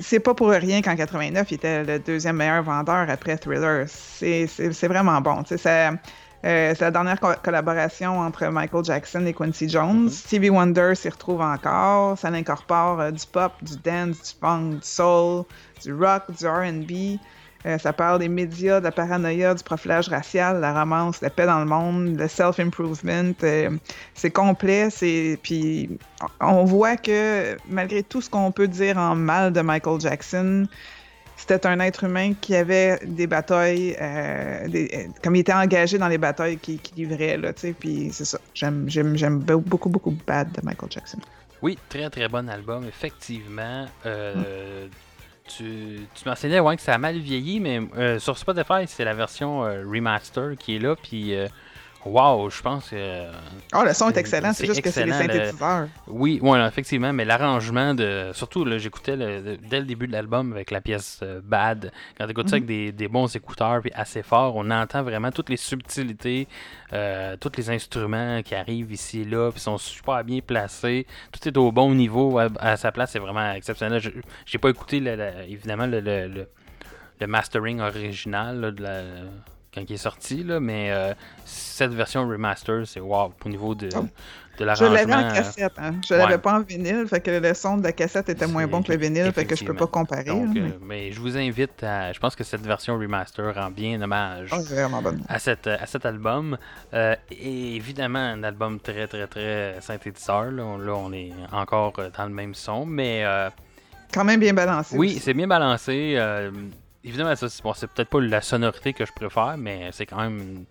[0.00, 3.86] c'est pas pour rien qu'en 89, il était le deuxième meilleur vendeur après Thriller.
[3.88, 5.42] C'est vraiment bon.
[5.56, 10.10] Ça, euh, c'est la dernière co- collaboration entre Michael Jackson et Quincy Jones.
[10.10, 12.18] Stevie Wonder s'y retrouve encore.
[12.18, 15.44] Ça l'incorpore euh, du pop, du dance, du funk, du soul,
[15.82, 17.18] du rock, du R&B.
[17.64, 21.46] Euh, ça parle des médias, de la paranoïa, du profilage racial, la romance, la paix
[21.46, 23.32] dans le monde, le self-improvement.
[23.44, 23.70] euh,
[24.14, 25.88] c'est complet, c'est puis
[26.40, 30.66] on voit que malgré tout ce qu'on peut dire en mal de Michael Jackson,
[31.36, 36.08] c'était un être humain qui avait des batailles, euh, des- comme il était engagé dans
[36.08, 37.72] les batailles qu'il qu'il livrait là, tu sais.
[37.72, 41.18] Puis c'est ça, j'aime j'aime j'aime be- beaucoup beaucoup Bad de Michael Jackson.
[41.60, 43.86] Oui, très très bon album, effectivement.
[44.06, 44.86] Euh,
[45.48, 49.14] Tu, tu mentionnais ouais, que ça a mal vieilli, mais euh, sur Spotify, c'est la
[49.14, 50.94] version euh, remaster qui est là.
[50.96, 51.48] Puis, euh,
[52.04, 52.96] wow, je pense que.
[52.96, 53.32] euh,
[53.74, 55.88] Oh, le son est C'est- excellent, c'est juste que c'est les le- synthétiseurs.
[56.08, 58.30] Oui, ouais, effectivement, mais l'arrangement de.
[58.34, 61.92] Surtout, j'écoutais dès le début de l'album avec la pièce euh, Bad.
[62.18, 65.30] Quand tu écoutes ça avec des, des bons écouteurs puis assez fort, on entend vraiment
[65.30, 66.48] toutes les subtilités,
[66.92, 71.06] euh, tous les instruments qui arrivent ici et là, puis sont super bien placés.
[71.32, 74.00] Tout est au bon niveau à, à sa place, c'est vraiment exceptionnel.
[74.00, 74.10] Je-
[74.46, 76.48] J'ai pas écouté, le- le- évidemment, le, le- le-
[77.20, 79.02] le mastering original là, de la-
[79.74, 81.14] quand il est sorti, là, mais euh,
[81.44, 84.00] cette version remaster, c'est wow, au niveau de, Oh.
[84.02, 84.08] de
[84.58, 84.90] Je l'arrangement.
[84.94, 85.94] l'avais en euh, cassette, hein.
[86.06, 86.20] Je ouais.
[86.20, 88.92] l'avais pas en vinyle, fait que le son de la cassette était moins bon que
[88.92, 90.24] le vinyle, fait que je peux pas comparer.
[90.24, 92.12] Donc, euh, mais- mais je vous invite à.
[92.12, 94.56] Je pense que cette version remaster rend bien hommage Oh,
[95.02, 95.18] bon.
[95.26, 96.58] à, cette, à cet album.
[96.92, 100.50] Euh, et évidemment, un album très, très, très synthétiseur.
[100.50, 102.84] Là, On- là, on est encore dans le même son.
[102.84, 103.48] Mais euh,
[104.12, 104.96] Quand même bien balancé.
[104.98, 106.16] oui, c'est bien balancé.
[107.04, 110.20] Évidemment, ça, c'est bon, c'est peut-être pas la sonorité que je préfère, mais c'est quand
[110.20, 110.64] même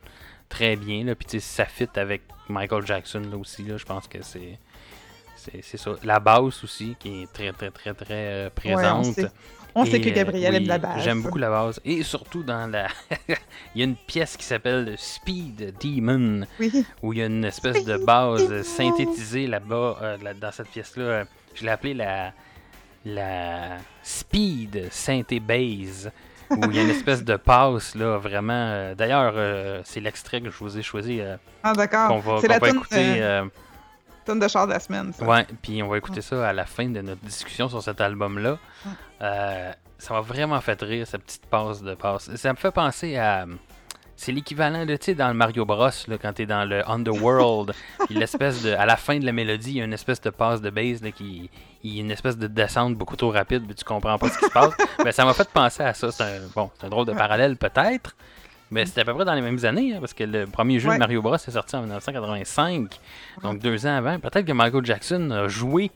[0.50, 1.04] très bien.
[1.06, 1.16] Là.
[1.16, 3.64] Puis tu sais, ça fit avec Michael Jackson là, aussi.
[3.64, 4.58] Là, je pense que c'est.
[5.36, 5.92] c'est c'est ça.
[6.04, 9.06] La basse aussi, qui est très, très, très, très euh, Ouais, on présente.
[9.16, 9.28] sait,
[9.74, 11.02] on sait que euh, Gabriel aime la base.
[11.04, 11.80] J'aime beaucoup la base.
[11.86, 12.88] Et surtout dans la.
[13.76, 16.86] il y a une pièce qui s'appelle Speed Demon, Oui.
[17.02, 21.24] où il y a une espèce de base synthétisée là-bas, euh, là- dans cette pièce-là.
[21.56, 22.34] Je l'ai appelée la.
[23.06, 26.12] La Speed Synthé Base.
[26.50, 28.52] Où il y a une espèce de passe, là, vraiment.
[28.54, 32.20] euh, D'ailleurs, euh, c'est l'extrait que je vous ai choisi euh, Ah, qu'on d'accord.
[32.20, 33.22] va, C'est qu'on la va écouter.
[33.24, 33.46] euh,
[34.28, 35.26] de char de la semaine, ça.
[35.26, 38.58] Ouais, puis on va écouter ça à la fin de notre discussion sur cet album-là.
[39.20, 42.34] Ça m'a vraiment fait rire, cette petite passe de passe.
[42.36, 43.46] Ça me fait penser à.
[44.24, 47.74] C'est l'équivalent de, tu sais, dans le Mario Bros, là, quand t'es dans le Underworld,
[48.12, 48.70] l'espèce de.
[48.74, 51.02] À la fin de la mélodie, il y a une espèce de passe de base,
[51.02, 51.50] là, qui.
[51.84, 54.38] Il y a une espèce de descente beaucoup trop rapide, puis tu comprends pas ce
[54.38, 54.74] qui se passe.
[55.04, 56.12] Mais ça m'a fait penser à ça.
[56.12, 58.16] C'est un, bon, c'est un drôle de parallèle, peut-être.
[58.70, 60.90] Mais c'était à peu près dans les mêmes années, hein, parce que le premier jeu
[60.90, 60.96] Ouais.
[60.96, 62.92] de Mario Bros est sorti en 1985.
[63.42, 65.90] Donc deux ans avant, peut-être que Michael Jackson a joué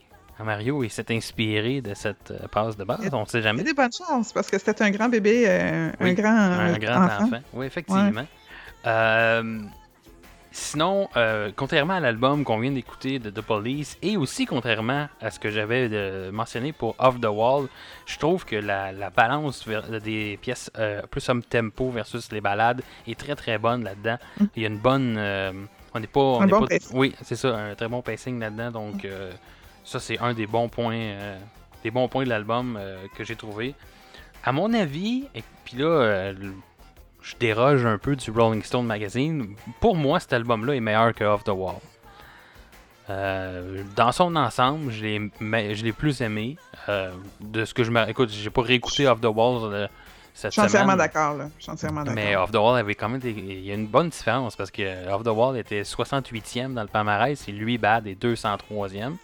[0.44, 3.08] Mario et s'est inspiré de cette euh, passe de base.
[3.12, 3.60] On ne sait Il y jamais.
[3.62, 6.74] a des bonnes chances, parce que c'était un grand bébé, euh, Oui, un grand, Un
[6.74, 7.24] euh, grand enfant.
[7.24, 7.40] enfant.
[7.54, 8.24] Oui, effectivement.
[8.86, 9.60] Euh,
[10.52, 11.08] sinon,
[11.56, 15.50] contrairement à l'album qu'on vient d'écouter de The Police et aussi contrairement à ce que
[15.50, 17.66] j'avais mentionné pour Off the Wall,
[18.06, 19.66] je trouve que la, la balance
[20.04, 20.70] des pièces
[21.10, 24.16] plus up tempo versus les balades est très très bonne là-dedans.
[24.54, 25.18] Il y a une bonne.
[25.94, 26.20] on n'est pas.
[26.20, 26.42] on Mm.
[26.42, 26.96] Un bon pas- pacing.
[26.96, 28.70] Oui, c'est ça, un très bon pacing là-dedans.
[28.70, 29.06] Donc,
[29.86, 31.38] ça, c'est un des bons points, euh,
[31.82, 33.74] des bons points de l'album euh, que j'ai trouvé.
[34.44, 36.34] À mon avis, et puis là, euh,
[37.22, 39.56] je déroge un peu du Rolling Stone Magazine.
[39.80, 41.76] Pour moi, cet album-là est meilleur que Off the Wall.
[43.08, 46.56] Euh, dans son ensemble, je l'ai me- je l'ai plus aimé.
[46.88, 48.08] Euh, de ce que je me.
[48.08, 49.86] Écoute, j'ai pas réécouté Off the Wall euh,
[50.34, 51.06] cette Je suis entièrement semaine.
[51.06, 51.48] d'accord, là.
[51.56, 52.14] Je suis entièrement d'accord.
[52.14, 54.70] Mais Off the Wall avait quand même des- Il y a une bonne différence parce
[54.72, 59.16] que Off the Wall était 68e dans le palmarès et lui, Bad, est 203e.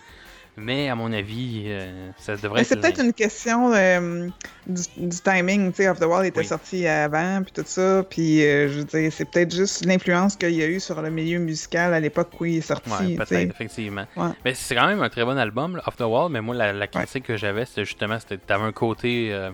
[0.57, 4.28] Mais à mon avis, euh, ça devrait c'est peut-être une question euh,
[4.66, 5.70] du, du timing.
[5.72, 6.44] Tu sais, Off the Wall était Oui.
[6.46, 8.05] sorti avant, puis tout ça.
[8.09, 11.09] Puis, euh, je veux dire, c'est peut-être juste l'influence qu'il y a eu sur le
[11.09, 12.90] milieu musical à l'époque où il est sorti.
[12.90, 14.05] Ouais, peut-être, effectivement.
[14.14, 14.28] Ouais.
[14.44, 16.30] Mais c'est quand même un très bon album, Off the Wall.
[16.30, 19.32] Mais moi, la, la critique que j'avais, c'était justement, c'était que t'avais un côté.
[19.32, 19.50] euh,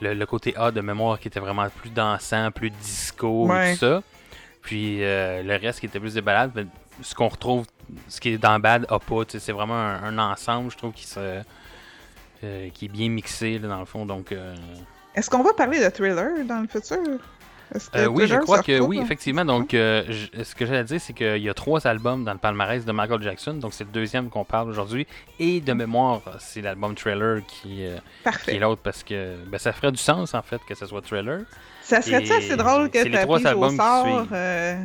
[0.00, 3.78] le, le côté A de mémoire qui était vraiment plus dansant, plus disco et tout
[3.78, 4.02] ça.
[4.60, 6.50] Puis euh, le reste qui était plus des balades.
[6.54, 6.64] mais
[7.00, 7.64] ce qu'on retrouve,
[8.08, 9.22] ce qui est dans Bad a pas.
[9.28, 11.40] C'est vraiment un, un ensemble, je trouve, qui se.
[12.44, 14.04] euh, qui est bien mixé là, dans le fond.
[14.06, 14.54] Donc, euh,
[15.14, 16.98] Est-ce qu'on va parler de thriller dans le futur?
[17.96, 19.44] Euh, oui, je crois que oui, dans- effectivement.
[19.44, 22.38] Donc, euh, je- ce que j'allais dire, c'est qu'il y a trois albums dans le
[22.38, 23.54] palmarès de Michael Jackson.
[23.54, 25.06] Donc, c'est le deuxième qu'on parle aujourd'hui.
[25.40, 27.96] Et de mémoire, c'est l'album Thriller qui, euh,
[28.46, 31.40] est l'autre parce que ben, ça ferait du sens, en fait, que ce soit Thriller.
[31.84, 34.76] Ça serait-tu assez drôle que Tapis au sort, euh,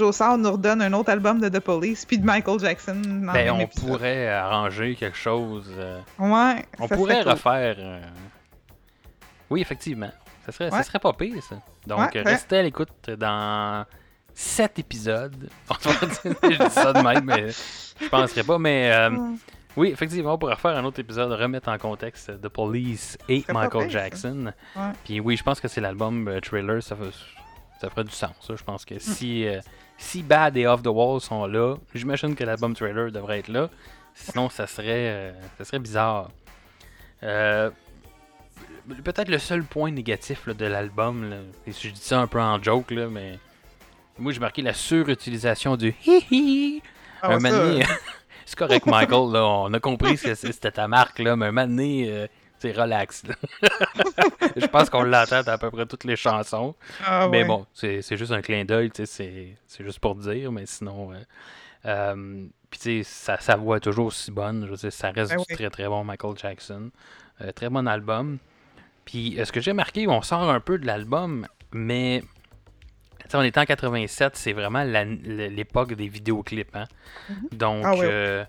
[0.00, 3.32] au sort nous redonne un autre album de The Police, puis de Michael Jackson dans
[3.32, 3.86] Ben, on épisode.
[3.88, 5.70] pourrait arranger quelque chose.
[5.76, 7.32] euh, Ouais, on ça pourrait cool.
[7.32, 7.76] refaire.
[7.78, 8.00] euh,
[9.50, 10.10] Oui, effectivement.
[10.46, 10.82] Ça serait, ça Ouais.
[10.82, 11.56] serait pas pire, ça.
[11.86, 13.84] Donc, Ouais, restez à l'écoute dans
[14.32, 15.48] sept épisodes.
[16.42, 17.48] je dis ça de même, mais
[18.00, 18.58] je penserais pas.
[18.58, 18.90] Mais.
[19.80, 23.70] Oui, effectivement, on pourrait refaire un autre épisode, remettre en contexte The Police et Michael
[23.70, 23.88] pire, ça.
[23.88, 24.52] Jackson.
[24.76, 24.82] Ouais.
[25.04, 27.16] Puis oui, je pense que c'est l'album euh, Thriller, ça, fait-
[27.80, 28.34] ça ferait du sens.
[28.40, 28.54] ça.
[28.56, 28.98] Je pense que Mm.
[29.00, 29.60] si, euh,
[29.98, 33.68] si Bad et Off the Wall sont là, j'imagine que l'album Thriller devrait être là.
[34.14, 36.30] Sinon, ça serait, euh, ça serait bizarre.
[37.22, 37.70] Euh,
[39.04, 41.32] Peut-être le seul point négatif là, de l'album,
[41.66, 43.38] et je dis ça un peu en joke, là, mais
[44.18, 46.82] moi j'ai marqué la surutilisation du hi-hi.
[47.22, 47.82] Ah, un ouais,
[48.50, 52.26] c'est correct, Michael, là, on a compris que c'était ta marque, là, mais donné, euh,
[52.58, 53.22] c'est relax.
[54.56, 56.74] je pense qu'on l'entend à peu près toutes les chansons.
[57.06, 57.48] ah, Mais ouais.
[57.48, 61.12] bon, c'est juste un clin d'œil, tu sais, c'est- juste pour dire, mais sinon.
[61.12, 61.16] euh,
[61.86, 65.10] euh, Puis tu sais, sa, sa voix est toujours aussi bonne, je veux dire, ça
[65.10, 66.90] reste Ben du très très bon Michael Jackson.
[67.40, 68.38] Euh, très bon album.
[69.04, 72.22] Puis ce que j'ai marqué, on sort un peu de l'album, mais.
[73.36, 76.74] On est en 87, c'est vraiment l'époque des vidéoclips.
[76.74, 76.86] Hein?
[77.52, 78.44] Donc, Ah euh,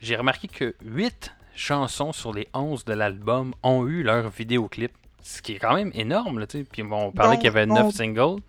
[0.00, 4.92] j'ai remarqué que 8 chansons sur les 11 de l'album ont eu leur vidéoclip.
[5.22, 6.46] Ce qui est quand même énorme, là.
[6.46, 8.40] Puis on parlait qu'il y avait on- 9 singles.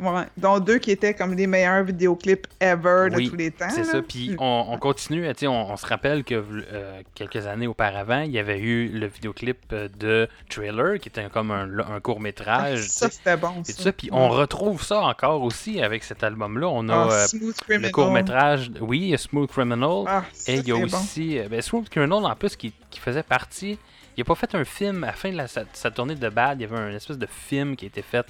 [0.00, 0.22] Ouais.
[0.36, 3.68] Dont deux qui étaient comme les meilleurs vidéoclips ever de tous les temps.
[3.70, 4.00] C'est ça.
[4.02, 5.26] Puis on, on continue.
[5.42, 6.34] On, on se rappelle que
[6.72, 11.28] euh, quelques années auparavant, il y avait eu le vidéoclip euh, de Trailer, qui était
[11.28, 12.88] comme un, un court Ah, métrage.
[12.88, 13.62] ça, c'était bon.
[13.68, 13.92] Et Ça.
[13.92, 16.68] Puis on retrouve ça encore aussi avec cet album-là.
[16.68, 17.92] On a Ah, euh, Smooth le Criminal.
[17.92, 18.70] court métrage.
[18.80, 20.04] Oui, Smooth Criminal.
[20.06, 23.22] Ah, ça, Et il y a aussi ben, Smooth Criminal en plus qui, qui faisait
[23.22, 23.78] partie.
[24.16, 26.28] Il n'a pas fait un film à la fin de la, sa, sa tournée de
[26.28, 26.58] Bad.
[26.60, 28.26] Il y avait un espèce de film qui a été fait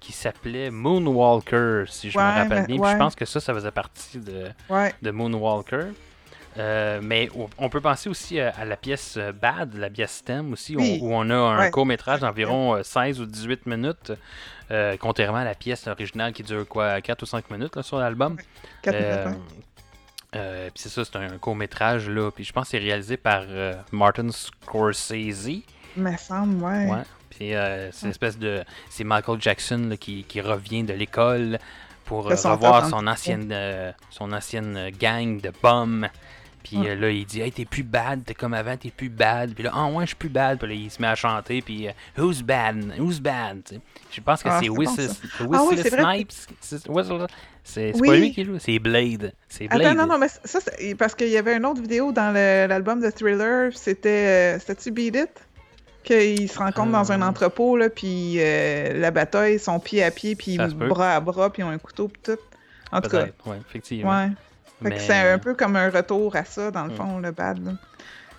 [0.00, 2.78] qui s'appelait Moonwalker, si je me rappelle mais- bien.
[2.78, 2.92] Ouais.
[2.92, 4.74] je pense que ça, ça faisait partie de, bon.
[4.76, 4.94] Ouais.
[5.02, 5.86] de Moonwalker.
[6.58, 7.28] Euh, mais
[7.58, 10.80] on- peut penser aussi euh, à la pièce euh, Bad, la pièce thème aussi, où-
[10.80, 10.98] Oui.
[11.02, 14.12] où, on a un court-métrage d'environ euh, 16 ou 18 minutes,
[14.70, 17.98] euh, contrairement à la pièce originale qui dure quoi, 4 ou 5 minutes là, sur
[17.98, 18.38] l'album.
[18.80, 19.40] 4 Euh, minutes,
[20.34, 20.70] ouais.
[20.72, 22.30] puis c'est ça, c'est un court-métrage, là.
[22.30, 23.42] Puis je pense que c'est réalisé par
[23.92, 25.62] Martin Scorsese.
[25.96, 26.86] Me semble, ouais.
[26.90, 27.02] Ouais.
[27.42, 28.62] Euh, c'est une espèce de.
[28.90, 31.58] C'est Michael Jackson là, qui, qui revient de l'école
[32.04, 36.08] pour euh, revoir temps, son ancienne, euh, son ancienne euh, gang de bums.
[36.62, 39.54] Puis euh, là, il dit Hey, t'es plus bad, t'es comme avant, t'es plus bad.
[39.54, 40.58] Puis là, ah ouais, je suis plus bad.
[40.58, 41.62] Puis là, il se met à chanter.
[41.62, 42.92] Puis euh, Who's bad?
[42.98, 43.62] Who's bad?
[44.10, 44.68] Je pense que Ah, c'est.
[44.68, 45.08] Wesley
[45.52, 45.78] Ah oui.
[45.78, 46.32] Snipes.
[47.68, 48.08] C'est Oui.
[48.08, 49.32] pas lui qui joue, c'est Blade.
[49.48, 49.82] C'est Blade.
[49.82, 50.60] Attends, non, non, mais ça,
[50.98, 54.54] parce qu'il y avait une autre vidéo dans l'album de Thriller, c'était.
[54.54, 55.30] euh, C'était-tu Beat It?
[56.06, 57.24] Qu'il se rencontre dans un Euh.
[57.26, 61.52] entrepôt, là, puis euh, la bataille, ils sont pied à pied, puis bras à bras,
[61.52, 62.40] puis ils ont un couteau, puis tout.
[62.92, 64.10] En tout cas, ouais, effectivement.
[64.24, 64.28] ouais.
[64.80, 66.96] Mais- c'est un peu comme un retour à ça, dans le Mm.
[66.96, 67.64] fond, le bad.
[67.64, 67.72] là.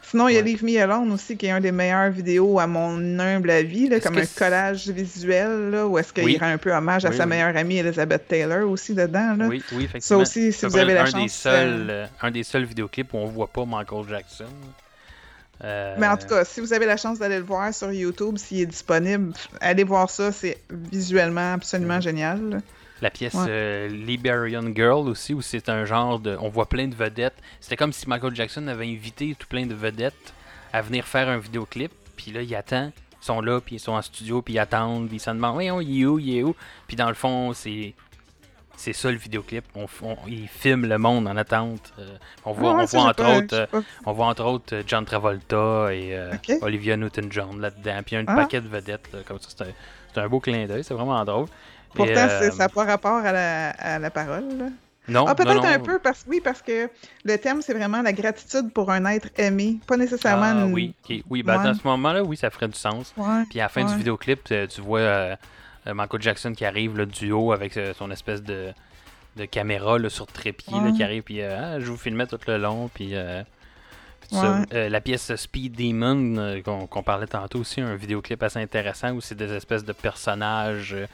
[0.03, 0.45] Sinon, il y a Ouais.
[0.47, 3.99] Leave Me Alone aussi, qui est un des meilleures vidéos, à mon humble avis, là,
[3.99, 6.37] comme un collage visuel, là, où est-ce qu'il Oui.
[6.39, 7.29] rend un peu hommage à Oui, sa oui.
[7.31, 9.35] meilleure amie Elizabeth Taylor aussi dedans.
[9.35, 9.47] Là.
[9.47, 9.99] Oui, oui, effectivement.
[9.99, 11.21] Ça aussi, si vous avez la un chance.
[11.21, 14.45] Des seuls, euh, euh, un des seuls vidéoclips où on voit pas Michael Jackson.
[15.63, 18.37] Euh, Mais en tout cas, si vous avez la chance d'aller le voir sur YouTube,
[18.37, 22.61] s'il est disponible, allez voir ça, c'est visuellement absolument génial.
[23.01, 23.45] La pièce Ouais.
[23.49, 26.35] euh, Liberian Girl aussi, où c'est un genre de.
[26.41, 27.35] On voit plein de vedettes.
[27.59, 30.33] C'était comme si Michael Jackson avait invité tout plein de vedettes
[30.73, 31.91] à venir faire un vidéoclip.
[32.15, 32.91] Puis là, il attend.
[33.21, 35.07] Ils sont là, puis ils sont en studio, puis ils attendent.
[35.07, 36.55] Puis ils se demandent, voyons, il est où, il est où?
[36.87, 37.93] Puis dans le fond, c'est.
[38.79, 39.65] C'est ça le vidéoclip.
[39.75, 41.91] On, on- il filme le monde en attente.
[41.99, 42.15] Euh,
[42.45, 43.55] on voit, ouais, on ça, voit j'ai entre autres.
[43.55, 46.31] euh, pas- On voit entre autres euh, John Travolta et euh.
[46.61, 48.01] Olivia Newton-John là-dedans.
[48.05, 48.35] Puis un Ah.
[48.35, 49.09] paquet de vedettes.
[49.11, 49.49] là, comme ça,
[50.13, 50.83] c'est un, beau clin d'œil.
[50.83, 51.47] C'est vraiment drôle.
[51.93, 54.45] Pourtant, euh, ça n'a pas rapport à la, à la parole.
[54.57, 54.65] là.
[55.09, 56.89] Non, Ah, peut-être un peu, parce, oui, parce que
[57.23, 60.93] le thème, c'est vraiment la gratitude pour un être aimé, pas nécessairement Ah, une- oui,
[61.29, 61.63] oui ben, Ouais.
[61.63, 63.13] dans ce moment-là, oui, ça ferait du sens.
[63.15, 65.35] Ouais, Puis à la fin du vidéoclip, euh, tu vois euh, euh,
[65.93, 68.73] Michael Jackson qui arrive le duo avec euh, son espèce de,
[69.35, 72.39] de caméra là, sur trépied là, qui arrive puis euh, Ah, je vous filmais tout
[72.47, 73.43] le long puis, euh,
[74.31, 74.39] Ouais.
[74.73, 79.21] Euh, la pièce Speed Demon euh, qu'on parlait tantôt aussi un vidéoclip assez intéressant où
[79.21, 81.05] c'est des espèces de personnages euh,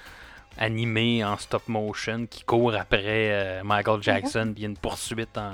[0.57, 5.53] animés en stop motion qui courent après euh, Michael Jackson puis une poursuite en,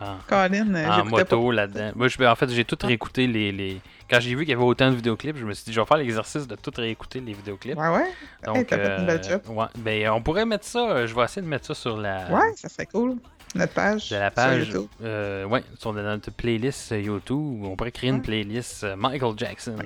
[0.00, 1.92] en- Colin, euh, en moto là-dedans.
[1.94, 3.80] Moi, je, en fait, j'ai tout réécouté les, les...
[4.10, 5.86] Quand j'ai vu qu'il y avait autant de vidéoclips, je me suis dit, je vais
[5.86, 7.76] faire l'exercice de tout réécouter les vidéoclips.
[7.78, 8.10] Ouais, ouais.
[8.44, 9.40] Donc, Hey, t'as fait une belle job.
[9.48, 12.28] ouais, ben, on pourrait mettre ça, euh, je vais essayer de mettre ça sur la,
[12.30, 13.16] Ouais, ça serait cool.
[13.54, 14.10] Notre page.
[14.10, 14.86] de la sur page, YouTube.
[15.02, 17.62] euh, ouais, sur notre playlist euh, YouTube.
[17.64, 19.76] On pourrait créer une playlist euh, Michael Jackson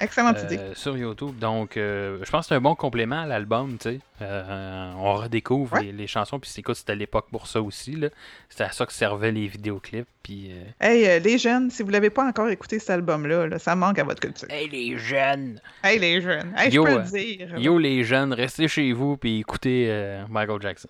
[0.00, 0.60] Excellente euh, idée.
[0.74, 1.38] sur YouTube.
[1.38, 4.00] Donc, euh, je pense que c'est un bon complément à l'album, tu sais.
[4.22, 5.84] Euh, on redécouvre Ouais.
[5.84, 8.08] les, les chansons, puis c'est écoute, c'était à l'époque pour ça aussi, là.
[8.48, 10.50] C'était à ça que servaient les vidéoclips, puis...
[10.80, 14.04] Hey, les jeunes, si vous l'avez pas encore écouté cet album-là, là, ça manque à
[14.04, 14.48] votre culture.
[14.50, 15.60] Hey les jeunes!
[15.82, 16.52] Hey, les jeunes.
[16.56, 17.58] Hey, je Yo, peux euh, le dire.
[17.58, 20.88] Yo les jeunes, restez chez vous puis écoutez Michael Jackson.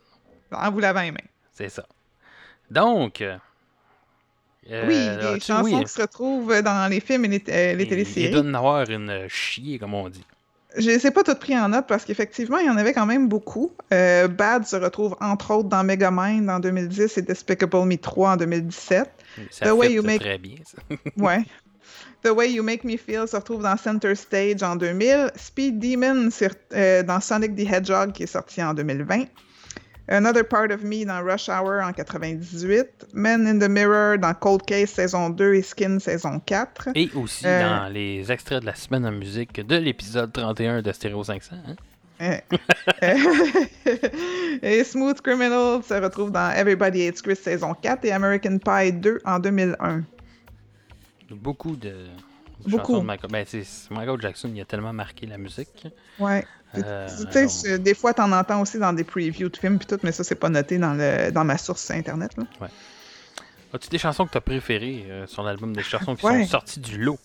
[0.52, 1.18] En vous lavant les mains.
[1.52, 1.84] C'est ça.
[2.70, 3.22] Donc,
[4.70, 7.88] euh, oui, les chansons oui, qui se retrouvent dans les films et les, euh, les
[7.88, 8.26] téléséries.
[8.26, 10.24] Il doit en avoir une chier, comme on dit.
[10.76, 13.06] Je les ai pas toutes pris en note parce qu'effectivement, il y en avait quand
[13.06, 13.72] même beaucoup.
[13.92, 18.36] Euh, Bad se retrouve entre autres dans Megamind en 2010 et Despicable Me 3 en
[18.36, 19.08] 2017.
[19.50, 20.78] Ça The way you make- très bien, ça.
[21.16, 21.44] Ouais.
[22.24, 25.30] The Way You Make Me Feel se retrouve dans Center Stage en 2000.
[25.36, 26.30] Speed Demon
[26.72, 29.24] euh, dans Sonic the Hedgehog qui est sorti en 2020.
[30.08, 33.06] Another Part of Me dans Rush Hour en 98.
[33.14, 36.88] Men in the Mirror dans Cold Case saison 2 et Skin saison 4.
[36.94, 40.92] Et aussi Euh, dans les extraits de la semaine en musique de l'épisode 31 de
[40.92, 41.56] Stereo 500.
[41.66, 41.74] hein?
[42.20, 42.36] Euh,
[44.62, 49.20] et Smooth Criminal se retrouve dans Everybody Hates Chris saison 4 et American Pie 2
[49.24, 50.02] en 2001.
[51.30, 51.92] Beaucoup de
[52.66, 52.98] Beaucoup.
[52.98, 53.30] de Michael.
[53.30, 53.44] Ben,
[53.90, 55.86] Michael Jackson, il a tellement marqué la musique.
[56.18, 56.44] Ouais.
[56.76, 59.98] Euh, tu sais, des fois, t'en entends aussi dans des previews de films pis tout,
[60.02, 62.32] mais ça, c'est pas noté dans, le, dans ma source internet.
[62.36, 62.68] Là.
[63.72, 66.42] As-tu des chansons que tu as préférées euh, sur l'album, des chansons qui Ouais.
[66.44, 67.18] sont sorties du lot?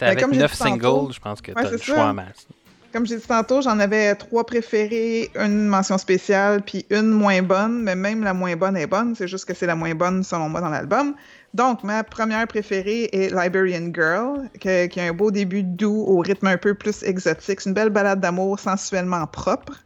[0.00, 1.78] Ben, avec comme j'ai 9 dit tantôt- singles, je pense que Ouais, tu as le
[1.78, 2.06] choix ça.
[2.10, 2.46] en masse.
[2.92, 7.82] Comme j'ai dit tantôt, j'en avais trois préférées, une mention spéciale, puis une moins bonne,
[7.82, 10.48] mais même la moins bonne est bonne, c'est juste que c'est la moins bonne selon
[10.48, 11.14] moi dans l'album.
[11.54, 16.46] Donc, ma première préférée est Liberian Girl, qui a un beau début doux, au rythme
[16.46, 17.60] un peu plus exotique.
[17.60, 19.82] C'est une belle balade d'amour sensuellement propre.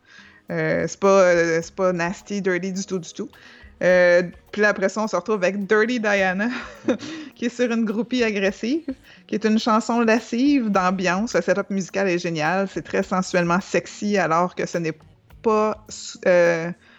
[0.51, 3.29] Euh, c'est pas, euh, c'est pas nasty, dirty du tout, du tout.
[3.83, 6.49] Euh, puis après ça, on se retrouve avec Dirty Diana,
[7.35, 8.95] qui est sur une groupie agressive,
[9.27, 11.35] qui est une chanson lascive d'ambiance.
[11.35, 12.69] Le setup musical est génial.
[12.69, 14.99] C'est très sensuellement sexy, alors que ce n'est
[15.43, 15.85] pas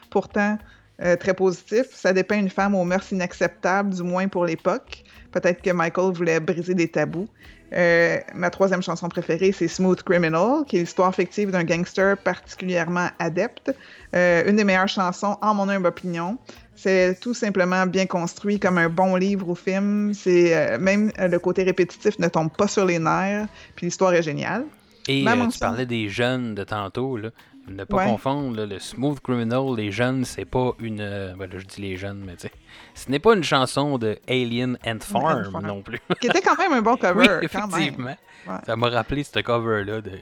[0.09, 0.57] pourtant
[1.01, 1.87] euh, très positif.
[1.91, 5.03] Ça dépeint une femme aux mœurs inacceptables, du moins pour l'époque.
[5.31, 7.27] Peut-être que Michael voulait briser des tabous.
[7.73, 13.07] Euh, ma troisième chanson préférée, c'est Smooth Criminal, qui est l'histoire fictive d'un gangster particulièrement
[13.17, 13.75] adepte.
[14.15, 16.37] Euh, une des meilleures chansons, en mon humble opinion.
[16.75, 20.13] C'est tout simplement bien construit comme un bon livre ou film.
[20.13, 23.47] C'est même le côté répétitif ne tombe pas sur les nerfs.
[23.75, 24.65] Puis l'histoire est géniale.
[25.07, 27.29] Et euh, tu parlais des jeunes de tantôt, là.
[27.67, 28.05] Ne pas Ouais.
[28.07, 30.99] confondre, là, le Smooth Criminal, les jeunes, c'est pas une.
[30.99, 32.51] euh, ben là, je dis les jeunes, mais tu sais.
[32.93, 35.65] Ce n'est pas une chanson de Alien and Farm Farm.
[35.65, 35.99] non plus.
[36.19, 37.21] Qui était quand même un bon cover.
[37.41, 37.79] oui, quand même.
[37.81, 38.17] effectivement.
[38.47, 38.57] Ouais.
[38.65, 40.19] Ça m'a rappelé ce cover-là de, de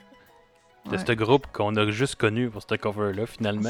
[0.92, 0.98] Ouais.
[1.00, 3.70] ce groupe qu'on a juste connu pour ce cover-là, finalement.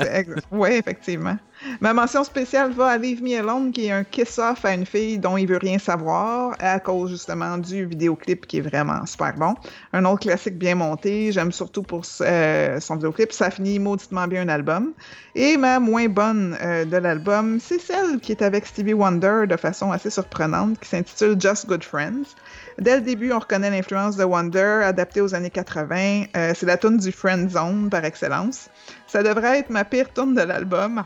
[0.51, 1.37] Oui, effectivement.
[1.79, 5.19] Ma mention spéciale va à Leave Me Alone, qui est un kiss-off à une fille
[5.19, 9.53] dont il veut rien savoir, à cause justement du vidéoclip qui est vraiment super bon.
[9.93, 14.41] Un autre classique bien monté, j'aime surtout pour euh, son vidéoclip, ça finit mauditement bien
[14.41, 14.93] un album.
[15.35, 19.55] Et ma moins bonne euh, de l'album, c'est celle qui est avec Stevie Wonder de
[19.55, 22.35] façon assez surprenante, qui s'intitule Just Good Friends.
[22.79, 26.23] Dès le début, on reconnaît l'influence de Wonder, adaptée aux années 80.
[26.35, 28.69] Euh, c'est la tune du Friend Zone par excellence.
[29.11, 31.03] Ça devrait être ma pire tune de l'album,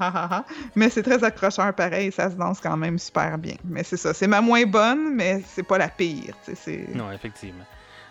[0.75, 3.55] mais c'est très accrocheur pareil, ça se danse quand même super bien.
[3.63, 6.35] Mais c'est ça, c'est ma moins bonne, mais c'est pas la pire.
[6.93, 7.65] Non, effectivement.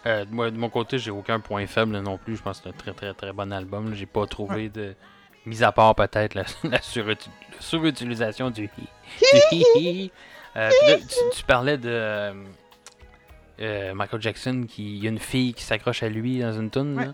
[0.06, 2.34] Euh, moi, de mon côté, j'ai aucun point faible non plus.
[2.36, 3.94] Je pense que c'est un très très très bon album.
[3.94, 4.96] J'ai pas trouvé de.
[5.46, 8.88] Mis à part peut-être la, la suruti- la surutilisation du hi.
[9.20, 10.12] Du hi hi.
[10.56, 12.34] Euh, là, tu, tu parlais de
[13.60, 14.96] euh, Michael Jackson qui.
[14.98, 16.98] Il y a une fille qui s'accroche à lui dans une tune.
[16.98, 17.08] Ouais.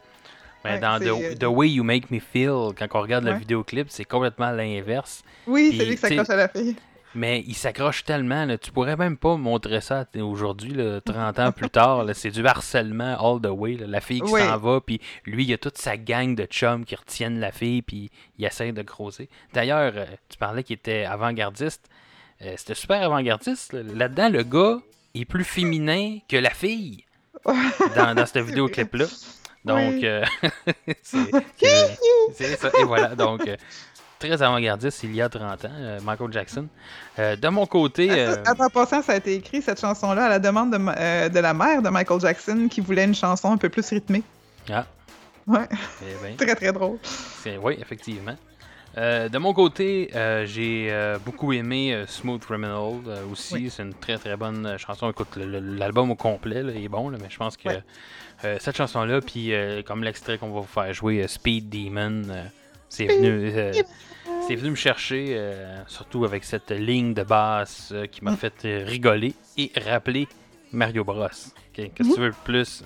[0.64, 3.32] Mais Ouais, dans the, euh, The Way You Make Me Feel, quand on regarde le
[3.32, 3.38] Ouais.
[3.38, 5.22] vidéoclip, c'est complètement l'inverse.
[5.46, 6.76] Oui, c'est lui qui s'accroche à la fille.
[7.14, 11.50] Mais il s'accroche tellement, là, tu pourrais même pas montrer ça aujourd'hui, là, 30 ans
[11.50, 12.04] plus tard.
[12.14, 13.74] C'est du harcèlement all the way.
[13.74, 13.86] là.
[13.88, 14.40] La fille qui Oui.
[14.42, 17.50] s'en va, puis lui, il y a toute sa gang de chums qui retiennent la
[17.50, 19.28] fille, puis il essaie de grosser.
[19.52, 21.88] D'ailleurs, euh, tu parlais qu'il était avant-gardiste.
[22.42, 23.72] Euh, C'était super avant-gardiste.
[23.72, 23.80] là.
[23.82, 24.78] Là-dedans, le gars
[25.16, 27.04] est plus féminin que la fille
[27.96, 29.06] dans, dans ce vidéoclip-là.
[29.64, 30.00] Donc, Oui.
[30.04, 30.24] euh,
[31.02, 32.70] c'est ça.
[32.78, 33.56] Et voilà, donc, euh,
[34.18, 36.66] très avant-gardiste il y a 30 ans, euh, Michael Jackson.
[37.18, 40.38] Euh, de mon côté, euh, En passant, ça a été écrit, cette chanson-là, à la
[40.38, 43.68] demande de, euh, de la mère de Michael Jackson, qui voulait une chanson un peu
[43.68, 44.22] plus rythmée.
[44.70, 44.86] ah,
[45.46, 45.68] Ouais,
[46.02, 46.98] eh ben, très très drôle.
[47.62, 48.36] oui, effectivement.
[48.98, 52.94] Euh, de mon côté, euh, j'ai euh, beaucoup aimé Smooth Criminal
[53.30, 53.54] aussi.
[53.54, 53.70] Oui.
[53.70, 55.08] C'est une très très bonne chanson.
[55.10, 57.68] Écoute, l'album au complet là, est bon, là, mais je pense que
[58.58, 59.52] cette chanson-là, puis
[59.86, 62.22] comme l'extrait qu'on va vous faire jouer, Speed Demon,
[62.88, 63.52] c'est venu,
[64.48, 65.38] c'est venu me chercher,
[65.86, 68.36] surtout avec cette ligne de basse qui m'a Mm.
[68.36, 68.54] fait
[68.86, 70.26] rigoler et rappeler
[70.72, 71.26] Mario Bros.
[71.72, 72.82] Qu'est- Qu'est-ce que tu veux de plus?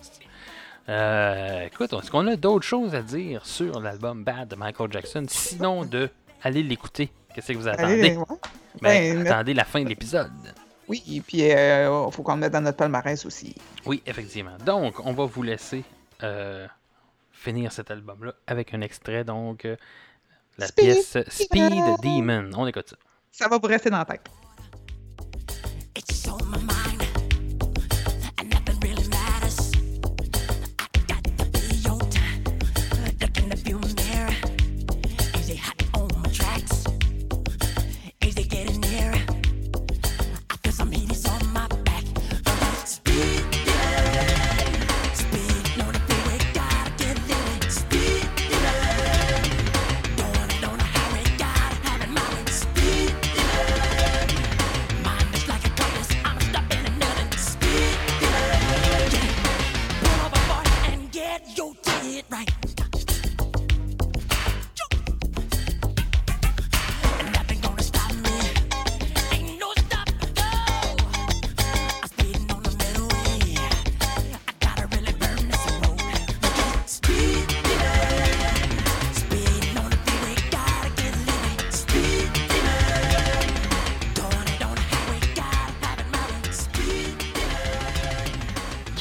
[0.89, 5.25] Euh, écoute, est-ce qu'on a d'autres choses à dire sur l'album Bad de Michael Jackson,
[5.29, 6.11] sinon de
[6.43, 7.11] aller l'écouter?
[7.35, 7.93] Qu'est-ce que vous attendez?
[7.93, 8.25] Allez, ouais.
[8.83, 10.31] Ben, ben, attendez la fin de l'épisode.
[10.89, 13.55] Oui, et puis il faut qu'on le mette dans notre palmarès aussi.
[13.87, 14.57] Oui, effectivement.
[14.65, 15.83] Donc, on va vous laisser
[16.23, 16.67] euh,
[17.33, 19.77] finir cet album-là avec un extrait, donc euh,
[20.59, 21.73] la Speed pièce Speed.
[22.03, 22.51] Demon.
[22.57, 22.97] On écoute ça.
[23.31, 24.29] Ça va vous rester dans la tête.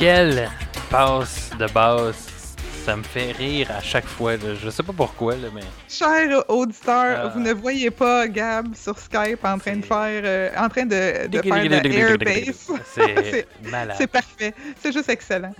[0.06, 0.50] Quelle
[0.90, 2.28] passe de base!
[2.84, 4.34] Ça me fait rire à chaque fois.
[4.36, 4.54] là.
[4.62, 7.28] Je sais pas pourquoi, là, mais Cher auditeur, Ah.
[7.30, 11.28] vous ne voyez pas Gab sur Skype en train de faire, euh, en train de,
[11.28, 12.70] de faire de airbase.
[12.94, 13.96] c'est malade.
[13.98, 14.54] C'est parfait.
[14.78, 15.54] C'est juste excellent.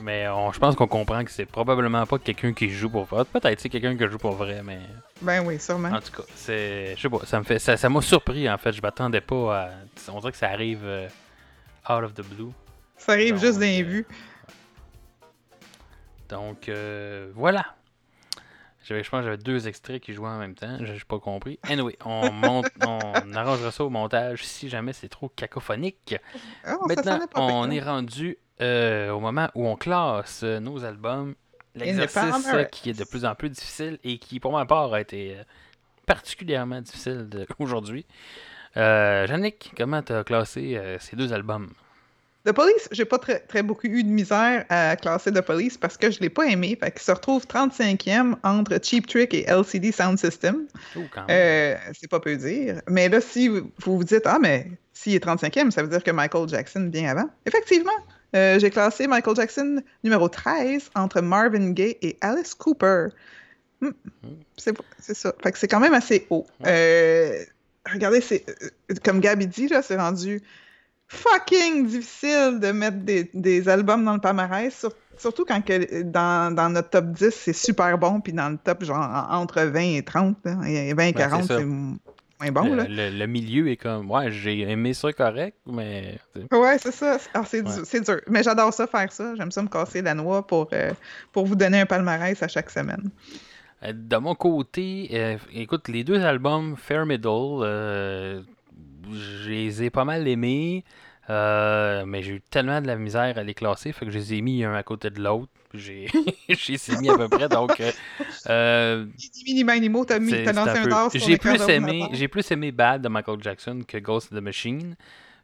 [0.00, 3.26] Mais on- je pense qu'on comprend que c'est probablement pas quelqu'un qui joue pour vrai.
[3.30, 4.78] Peut-être c'est quelqu'un qui joue pour vrai, mais
[5.20, 5.90] Ben oui, sûrement.
[5.90, 8.56] en tout cas, c'est, je sais pas, ça me fait, ça, ça m'a surpris en
[8.56, 8.72] fait.
[8.72, 9.68] Je m'attendais pas à,
[10.10, 11.06] on dirait que ça arrive euh,
[11.90, 12.52] out of the blue.
[13.02, 14.06] Ça arrive Donc, juste d'un euh, vu.
[16.28, 17.74] Donc euh, voilà.
[18.84, 20.76] Je pense que j'avais deux extraits qui jouaient en même temps.
[20.80, 21.58] J'ai pas compris.
[21.64, 26.16] Anyway, on, monte, on arrangera ça au montage si jamais c'est trop cacophonique.
[26.64, 31.34] Ah, Maintenant, on est rendu euh, au moment où on classe nos albums.
[31.74, 35.38] L'exercice qui est de plus en plus difficile et qui, pour ma part, a été
[36.06, 37.28] particulièrement difficile
[37.58, 38.06] aujourd'hui.
[38.76, 41.70] Euh, Yannick, comment tu as classé euh, ces deux albums?
[42.44, 45.96] The Police, j'ai pas très, très beaucoup eu de misère à classer The Police parce
[45.96, 46.76] que je l'ai pas aimé.
[46.80, 50.66] Fait qu'il se retrouve 35e entre Cheap Trick et LCD Sound System.
[50.96, 51.30] Oh, quand même.
[51.30, 52.82] Euh, c'est pas peu dire.
[52.88, 56.10] Mais là, si vous vous dites, ah, mais s'il est 35e, ça veut dire que
[56.10, 57.30] Michael Jackson vient avant.
[57.46, 57.92] Effectivement,
[58.34, 63.08] euh, j'ai classé Michael Jackson numéro 13 entre Marvin Gaye et Alice Cooper.
[63.80, 63.90] Hmm.
[64.56, 65.32] C'est c'est ça.
[65.42, 66.46] Fait que c'est quand même assez haut.
[66.66, 67.44] Euh,
[67.88, 68.44] regardez, c'est
[69.04, 70.42] comme Gabi dit, là, c'est rendu
[71.16, 76.54] fucking difficile de mettre des, des albums dans le palmarès, sur- surtout quand que dans,
[76.54, 79.80] dans notre top 10, c'est super bon, puis dans le top, genre, en- entre 20
[79.96, 82.84] et 30, là, et 20 et Ben, 40, c'est moins bon, le, là.
[82.88, 86.18] le- le milieu est comme, ouais, j'ai aimé ça correct, mais.
[86.50, 87.18] Ouais, c'est ça.
[87.34, 87.72] Alors, c'est Ouais.
[87.74, 88.20] dur, c'est dur.
[88.28, 89.34] Mais j'adore ça, faire ça.
[89.36, 90.92] J'aime ça me casser la noix pour, euh,
[91.30, 93.10] pour vous donner un palmarès à chaque semaine.
[93.84, 97.28] Euh, De mon côté, euh, écoute, les deux albums Fair Middle,
[97.62, 98.40] euh,
[99.10, 100.84] je les ai pas mal aimés,
[101.30, 104.34] euh, mais j'ai eu tellement de la misère à les classer, fait que je les
[104.34, 105.50] ai mis un à côté de l'autre.
[105.74, 106.06] J'ai
[106.48, 107.90] les mis à peu près, donc euh,
[108.48, 109.06] euh,
[109.64, 113.42] Manimo, t'as mis, lancé un un J'ai plus aimé, j'ai plus aimé Bad de Michael
[113.42, 114.96] Jackson que Ghost of the Machine.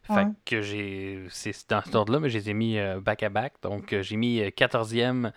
[0.03, 0.25] Fait Ouais.
[0.43, 1.19] que j'ai.
[1.29, 3.53] C'est dans cet ordre-là, mais je les ai mis euh, back à back.
[3.61, 5.31] Donc euh, j'ai mis euh, 14e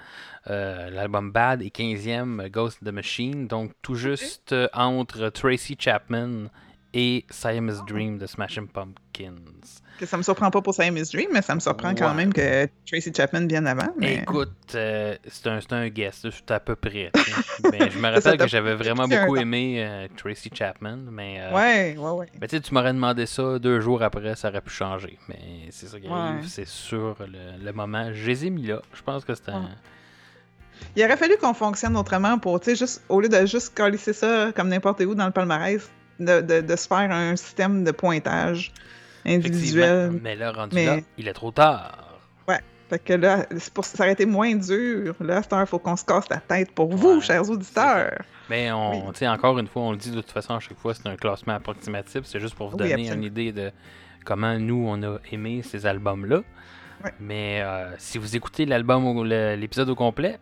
[0.49, 3.47] euh, l'album Bad et 15e euh, Ghost of the Machine.
[3.49, 6.49] Donc tout juste euh, entre Tracy Chapman
[6.95, 9.35] et Siamese Dream de Smashing Pumpkins.
[9.99, 12.67] Que ça me surprend pas pour Siamese Dream, mais ça me surprend quand même que
[12.87, 13.93] Tracy Chapman vienne avant.
[13.99, 14.17] Mais...
[14.17, 17.11] Écoute, euh, c'est un, un guess, là, c'est à peu près.
[17.71, 21.41] Ben, je me rappelle que j'avais vraiment beaucoup aimé euh, Tracy Chapman, mais.
[21.41, 22.27] euh, Ouais, ouais, ouais.
[22.39, 25.19] Ben, tu sais, tu m'aurais demandé ça deux jours après, ça aurait pu changer.
[25.29, 25.39] Mais
[25.71, 26.47] c'est ça qui arrive, Ouais.
[26.49, 28.11] c'est sur le, le moment.
[28.13, 28.83] Je les ai mis là.
[28.95, 29.61] Je pense que un.
[29.61, 29.69] Ouais.
[30.97, 34.13] Il aurait fallu qu'on fonctionne autrement pour, tu sais, juste, au lieu de juste colisser
[34.13, 35.89] ça comme n'importe où dans le palmarès,
[36.21, 38.73] de, de, de se faire un système de pointage
[39.27, 40.19] individuel.
[40.23, 41.99] Mais là, rendu Mais- là, il est trop tard.
[42.91, 45.15] Fait que là, c'est pour, été moins dur.
[45.19, 48.21] Là, heure, il faut qu'on se casse la tête pour vous, Ouais, chers auditeurs.
[48.51, 49.27] Mais on, Oui.
[49.29, 51.55] encore une fois, on le dit de toute façon à chaque fois, c'est un classement
[51.55, 52.21] approximatif.
[52.25, 53.17] C'est juste pour vous Oui, donner absolument.
[53.17, 53.71] une idée de
[54.27, 56.43] comment nous, on a aimé ces albums-là.
[57.03, 57.13] Ouais.
[57.19, 60.39] Mais euh, si vous écoutez l'album, l'épisode au complet,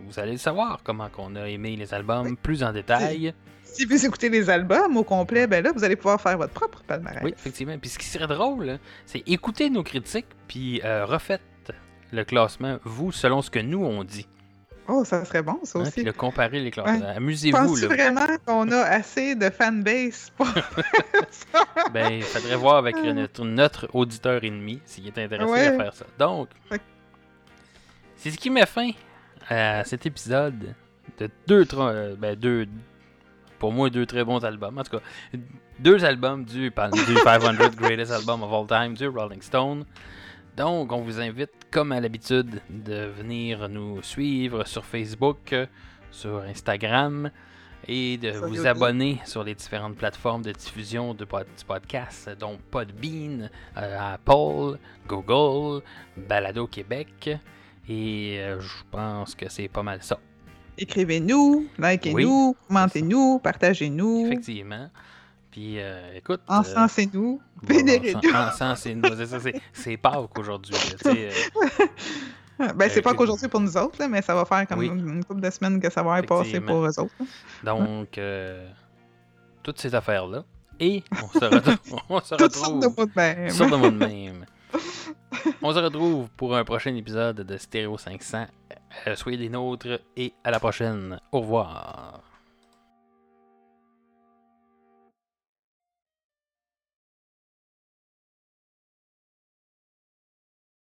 [0.00, 3.32] vous allez le savoir comment qu'on a aimé les albums plus en détail.
[3.74, 6.82] Si vous écoutez les albums au complet, ben là, vous allez pouvoir faire votre propre
[6.86, 7.22] palmarès.
[7.24, 7.76] Oui, effectivement.
[7.78, 11.40] Puis ce qui serait drôle, c'est écouter nos critiques, puis euh, refaites
[12.12, 14.28] le classement, vous, selon ce que nous, on dit.
[14.86, 15.92] Oh, ça serait bon, ça Hein, aussi.
[15.92, 17.00] puis le comparer les classements.
[17.06, 17.16] Ouais.
[17.16, 17.86] Amusez-vous, là.
[17.88, 20.46] vraiment qu'on a assez de fanbase pour
[21.30, 21.64] ça?
[21.92, 25.66] Ben, il faudrait voir avec notre, notre auditeur ennemi s'il est intéressé Ouais.
[25.68, 26.04] à faire ça.
[26.18, 26.48] Donc,
[28.16, 28.90] c'est ce qui met fin
[29.48, 30.74] à cet épisode
[31.18, 32.66] de deux, tra- euh, ben, deux,
[33.58, 34.78] pour moi, deux très bons albums.
[34.78, 35.02] En tout cas,
[35.78, 39.84] deux albums du, du 500 Greatest Album of All Time du Rolling Stone.
[40.56, 45.54] Donc, on vous invite, comme à l'habitude, de venir nous suivre sur Facebook,
[46.12, 47.30] sur Instagram
[47.88, 48.66] et de Sur vous YouTube.
[48.66, 54.78] abonner sur les différentes plateformes de diffusion de pod- du podcast, dont Podbean, euh, Apple,
[55.08, 55.82] Google,
[56.16, 57.30] Balado Québec.
[57.88, 60.18] Et euh, je pense que c'est pas mal ça.
[60.78, 64.88] Écrivez-nous, likez-nous, commentez-nous, partagez-nous, Effectivement.
[65.50, 66.40] Puis, euh, écoute.
[66.50, 68.30] euh, encensez-nous, bon, vénérez-nous.
[68.34, 69.16] en- encensez-nous.
[69.16, 70.74] C'est ça, c'est- C'est Pâques aujourd'hui.
[71.06, 71.30] euh,
[72.76, 74.86] Ben, c'est Euh, pas qu'aujourd'hui pour nous autres, là, mais ça va faire comme Oui.
[74.86, 77.14] une couple de semaines que ça va être passé pour eux autres.
[77.64, 78.18] Donc,
[79.62, 80.44] toutes ces affaires-là.
[80.80, 83.50] Et on se retrouve, on se sortes de retrouve mots de même.
[83.50, 84.44] sur le monde même.
[85.62, 88.46] On se retrouve pour un prochain épisode de Stéréo 500.
[89.06, 91.20] Euh, soyez des nôtres et à la prochaine.
[91.32, 92.20] Au revoir.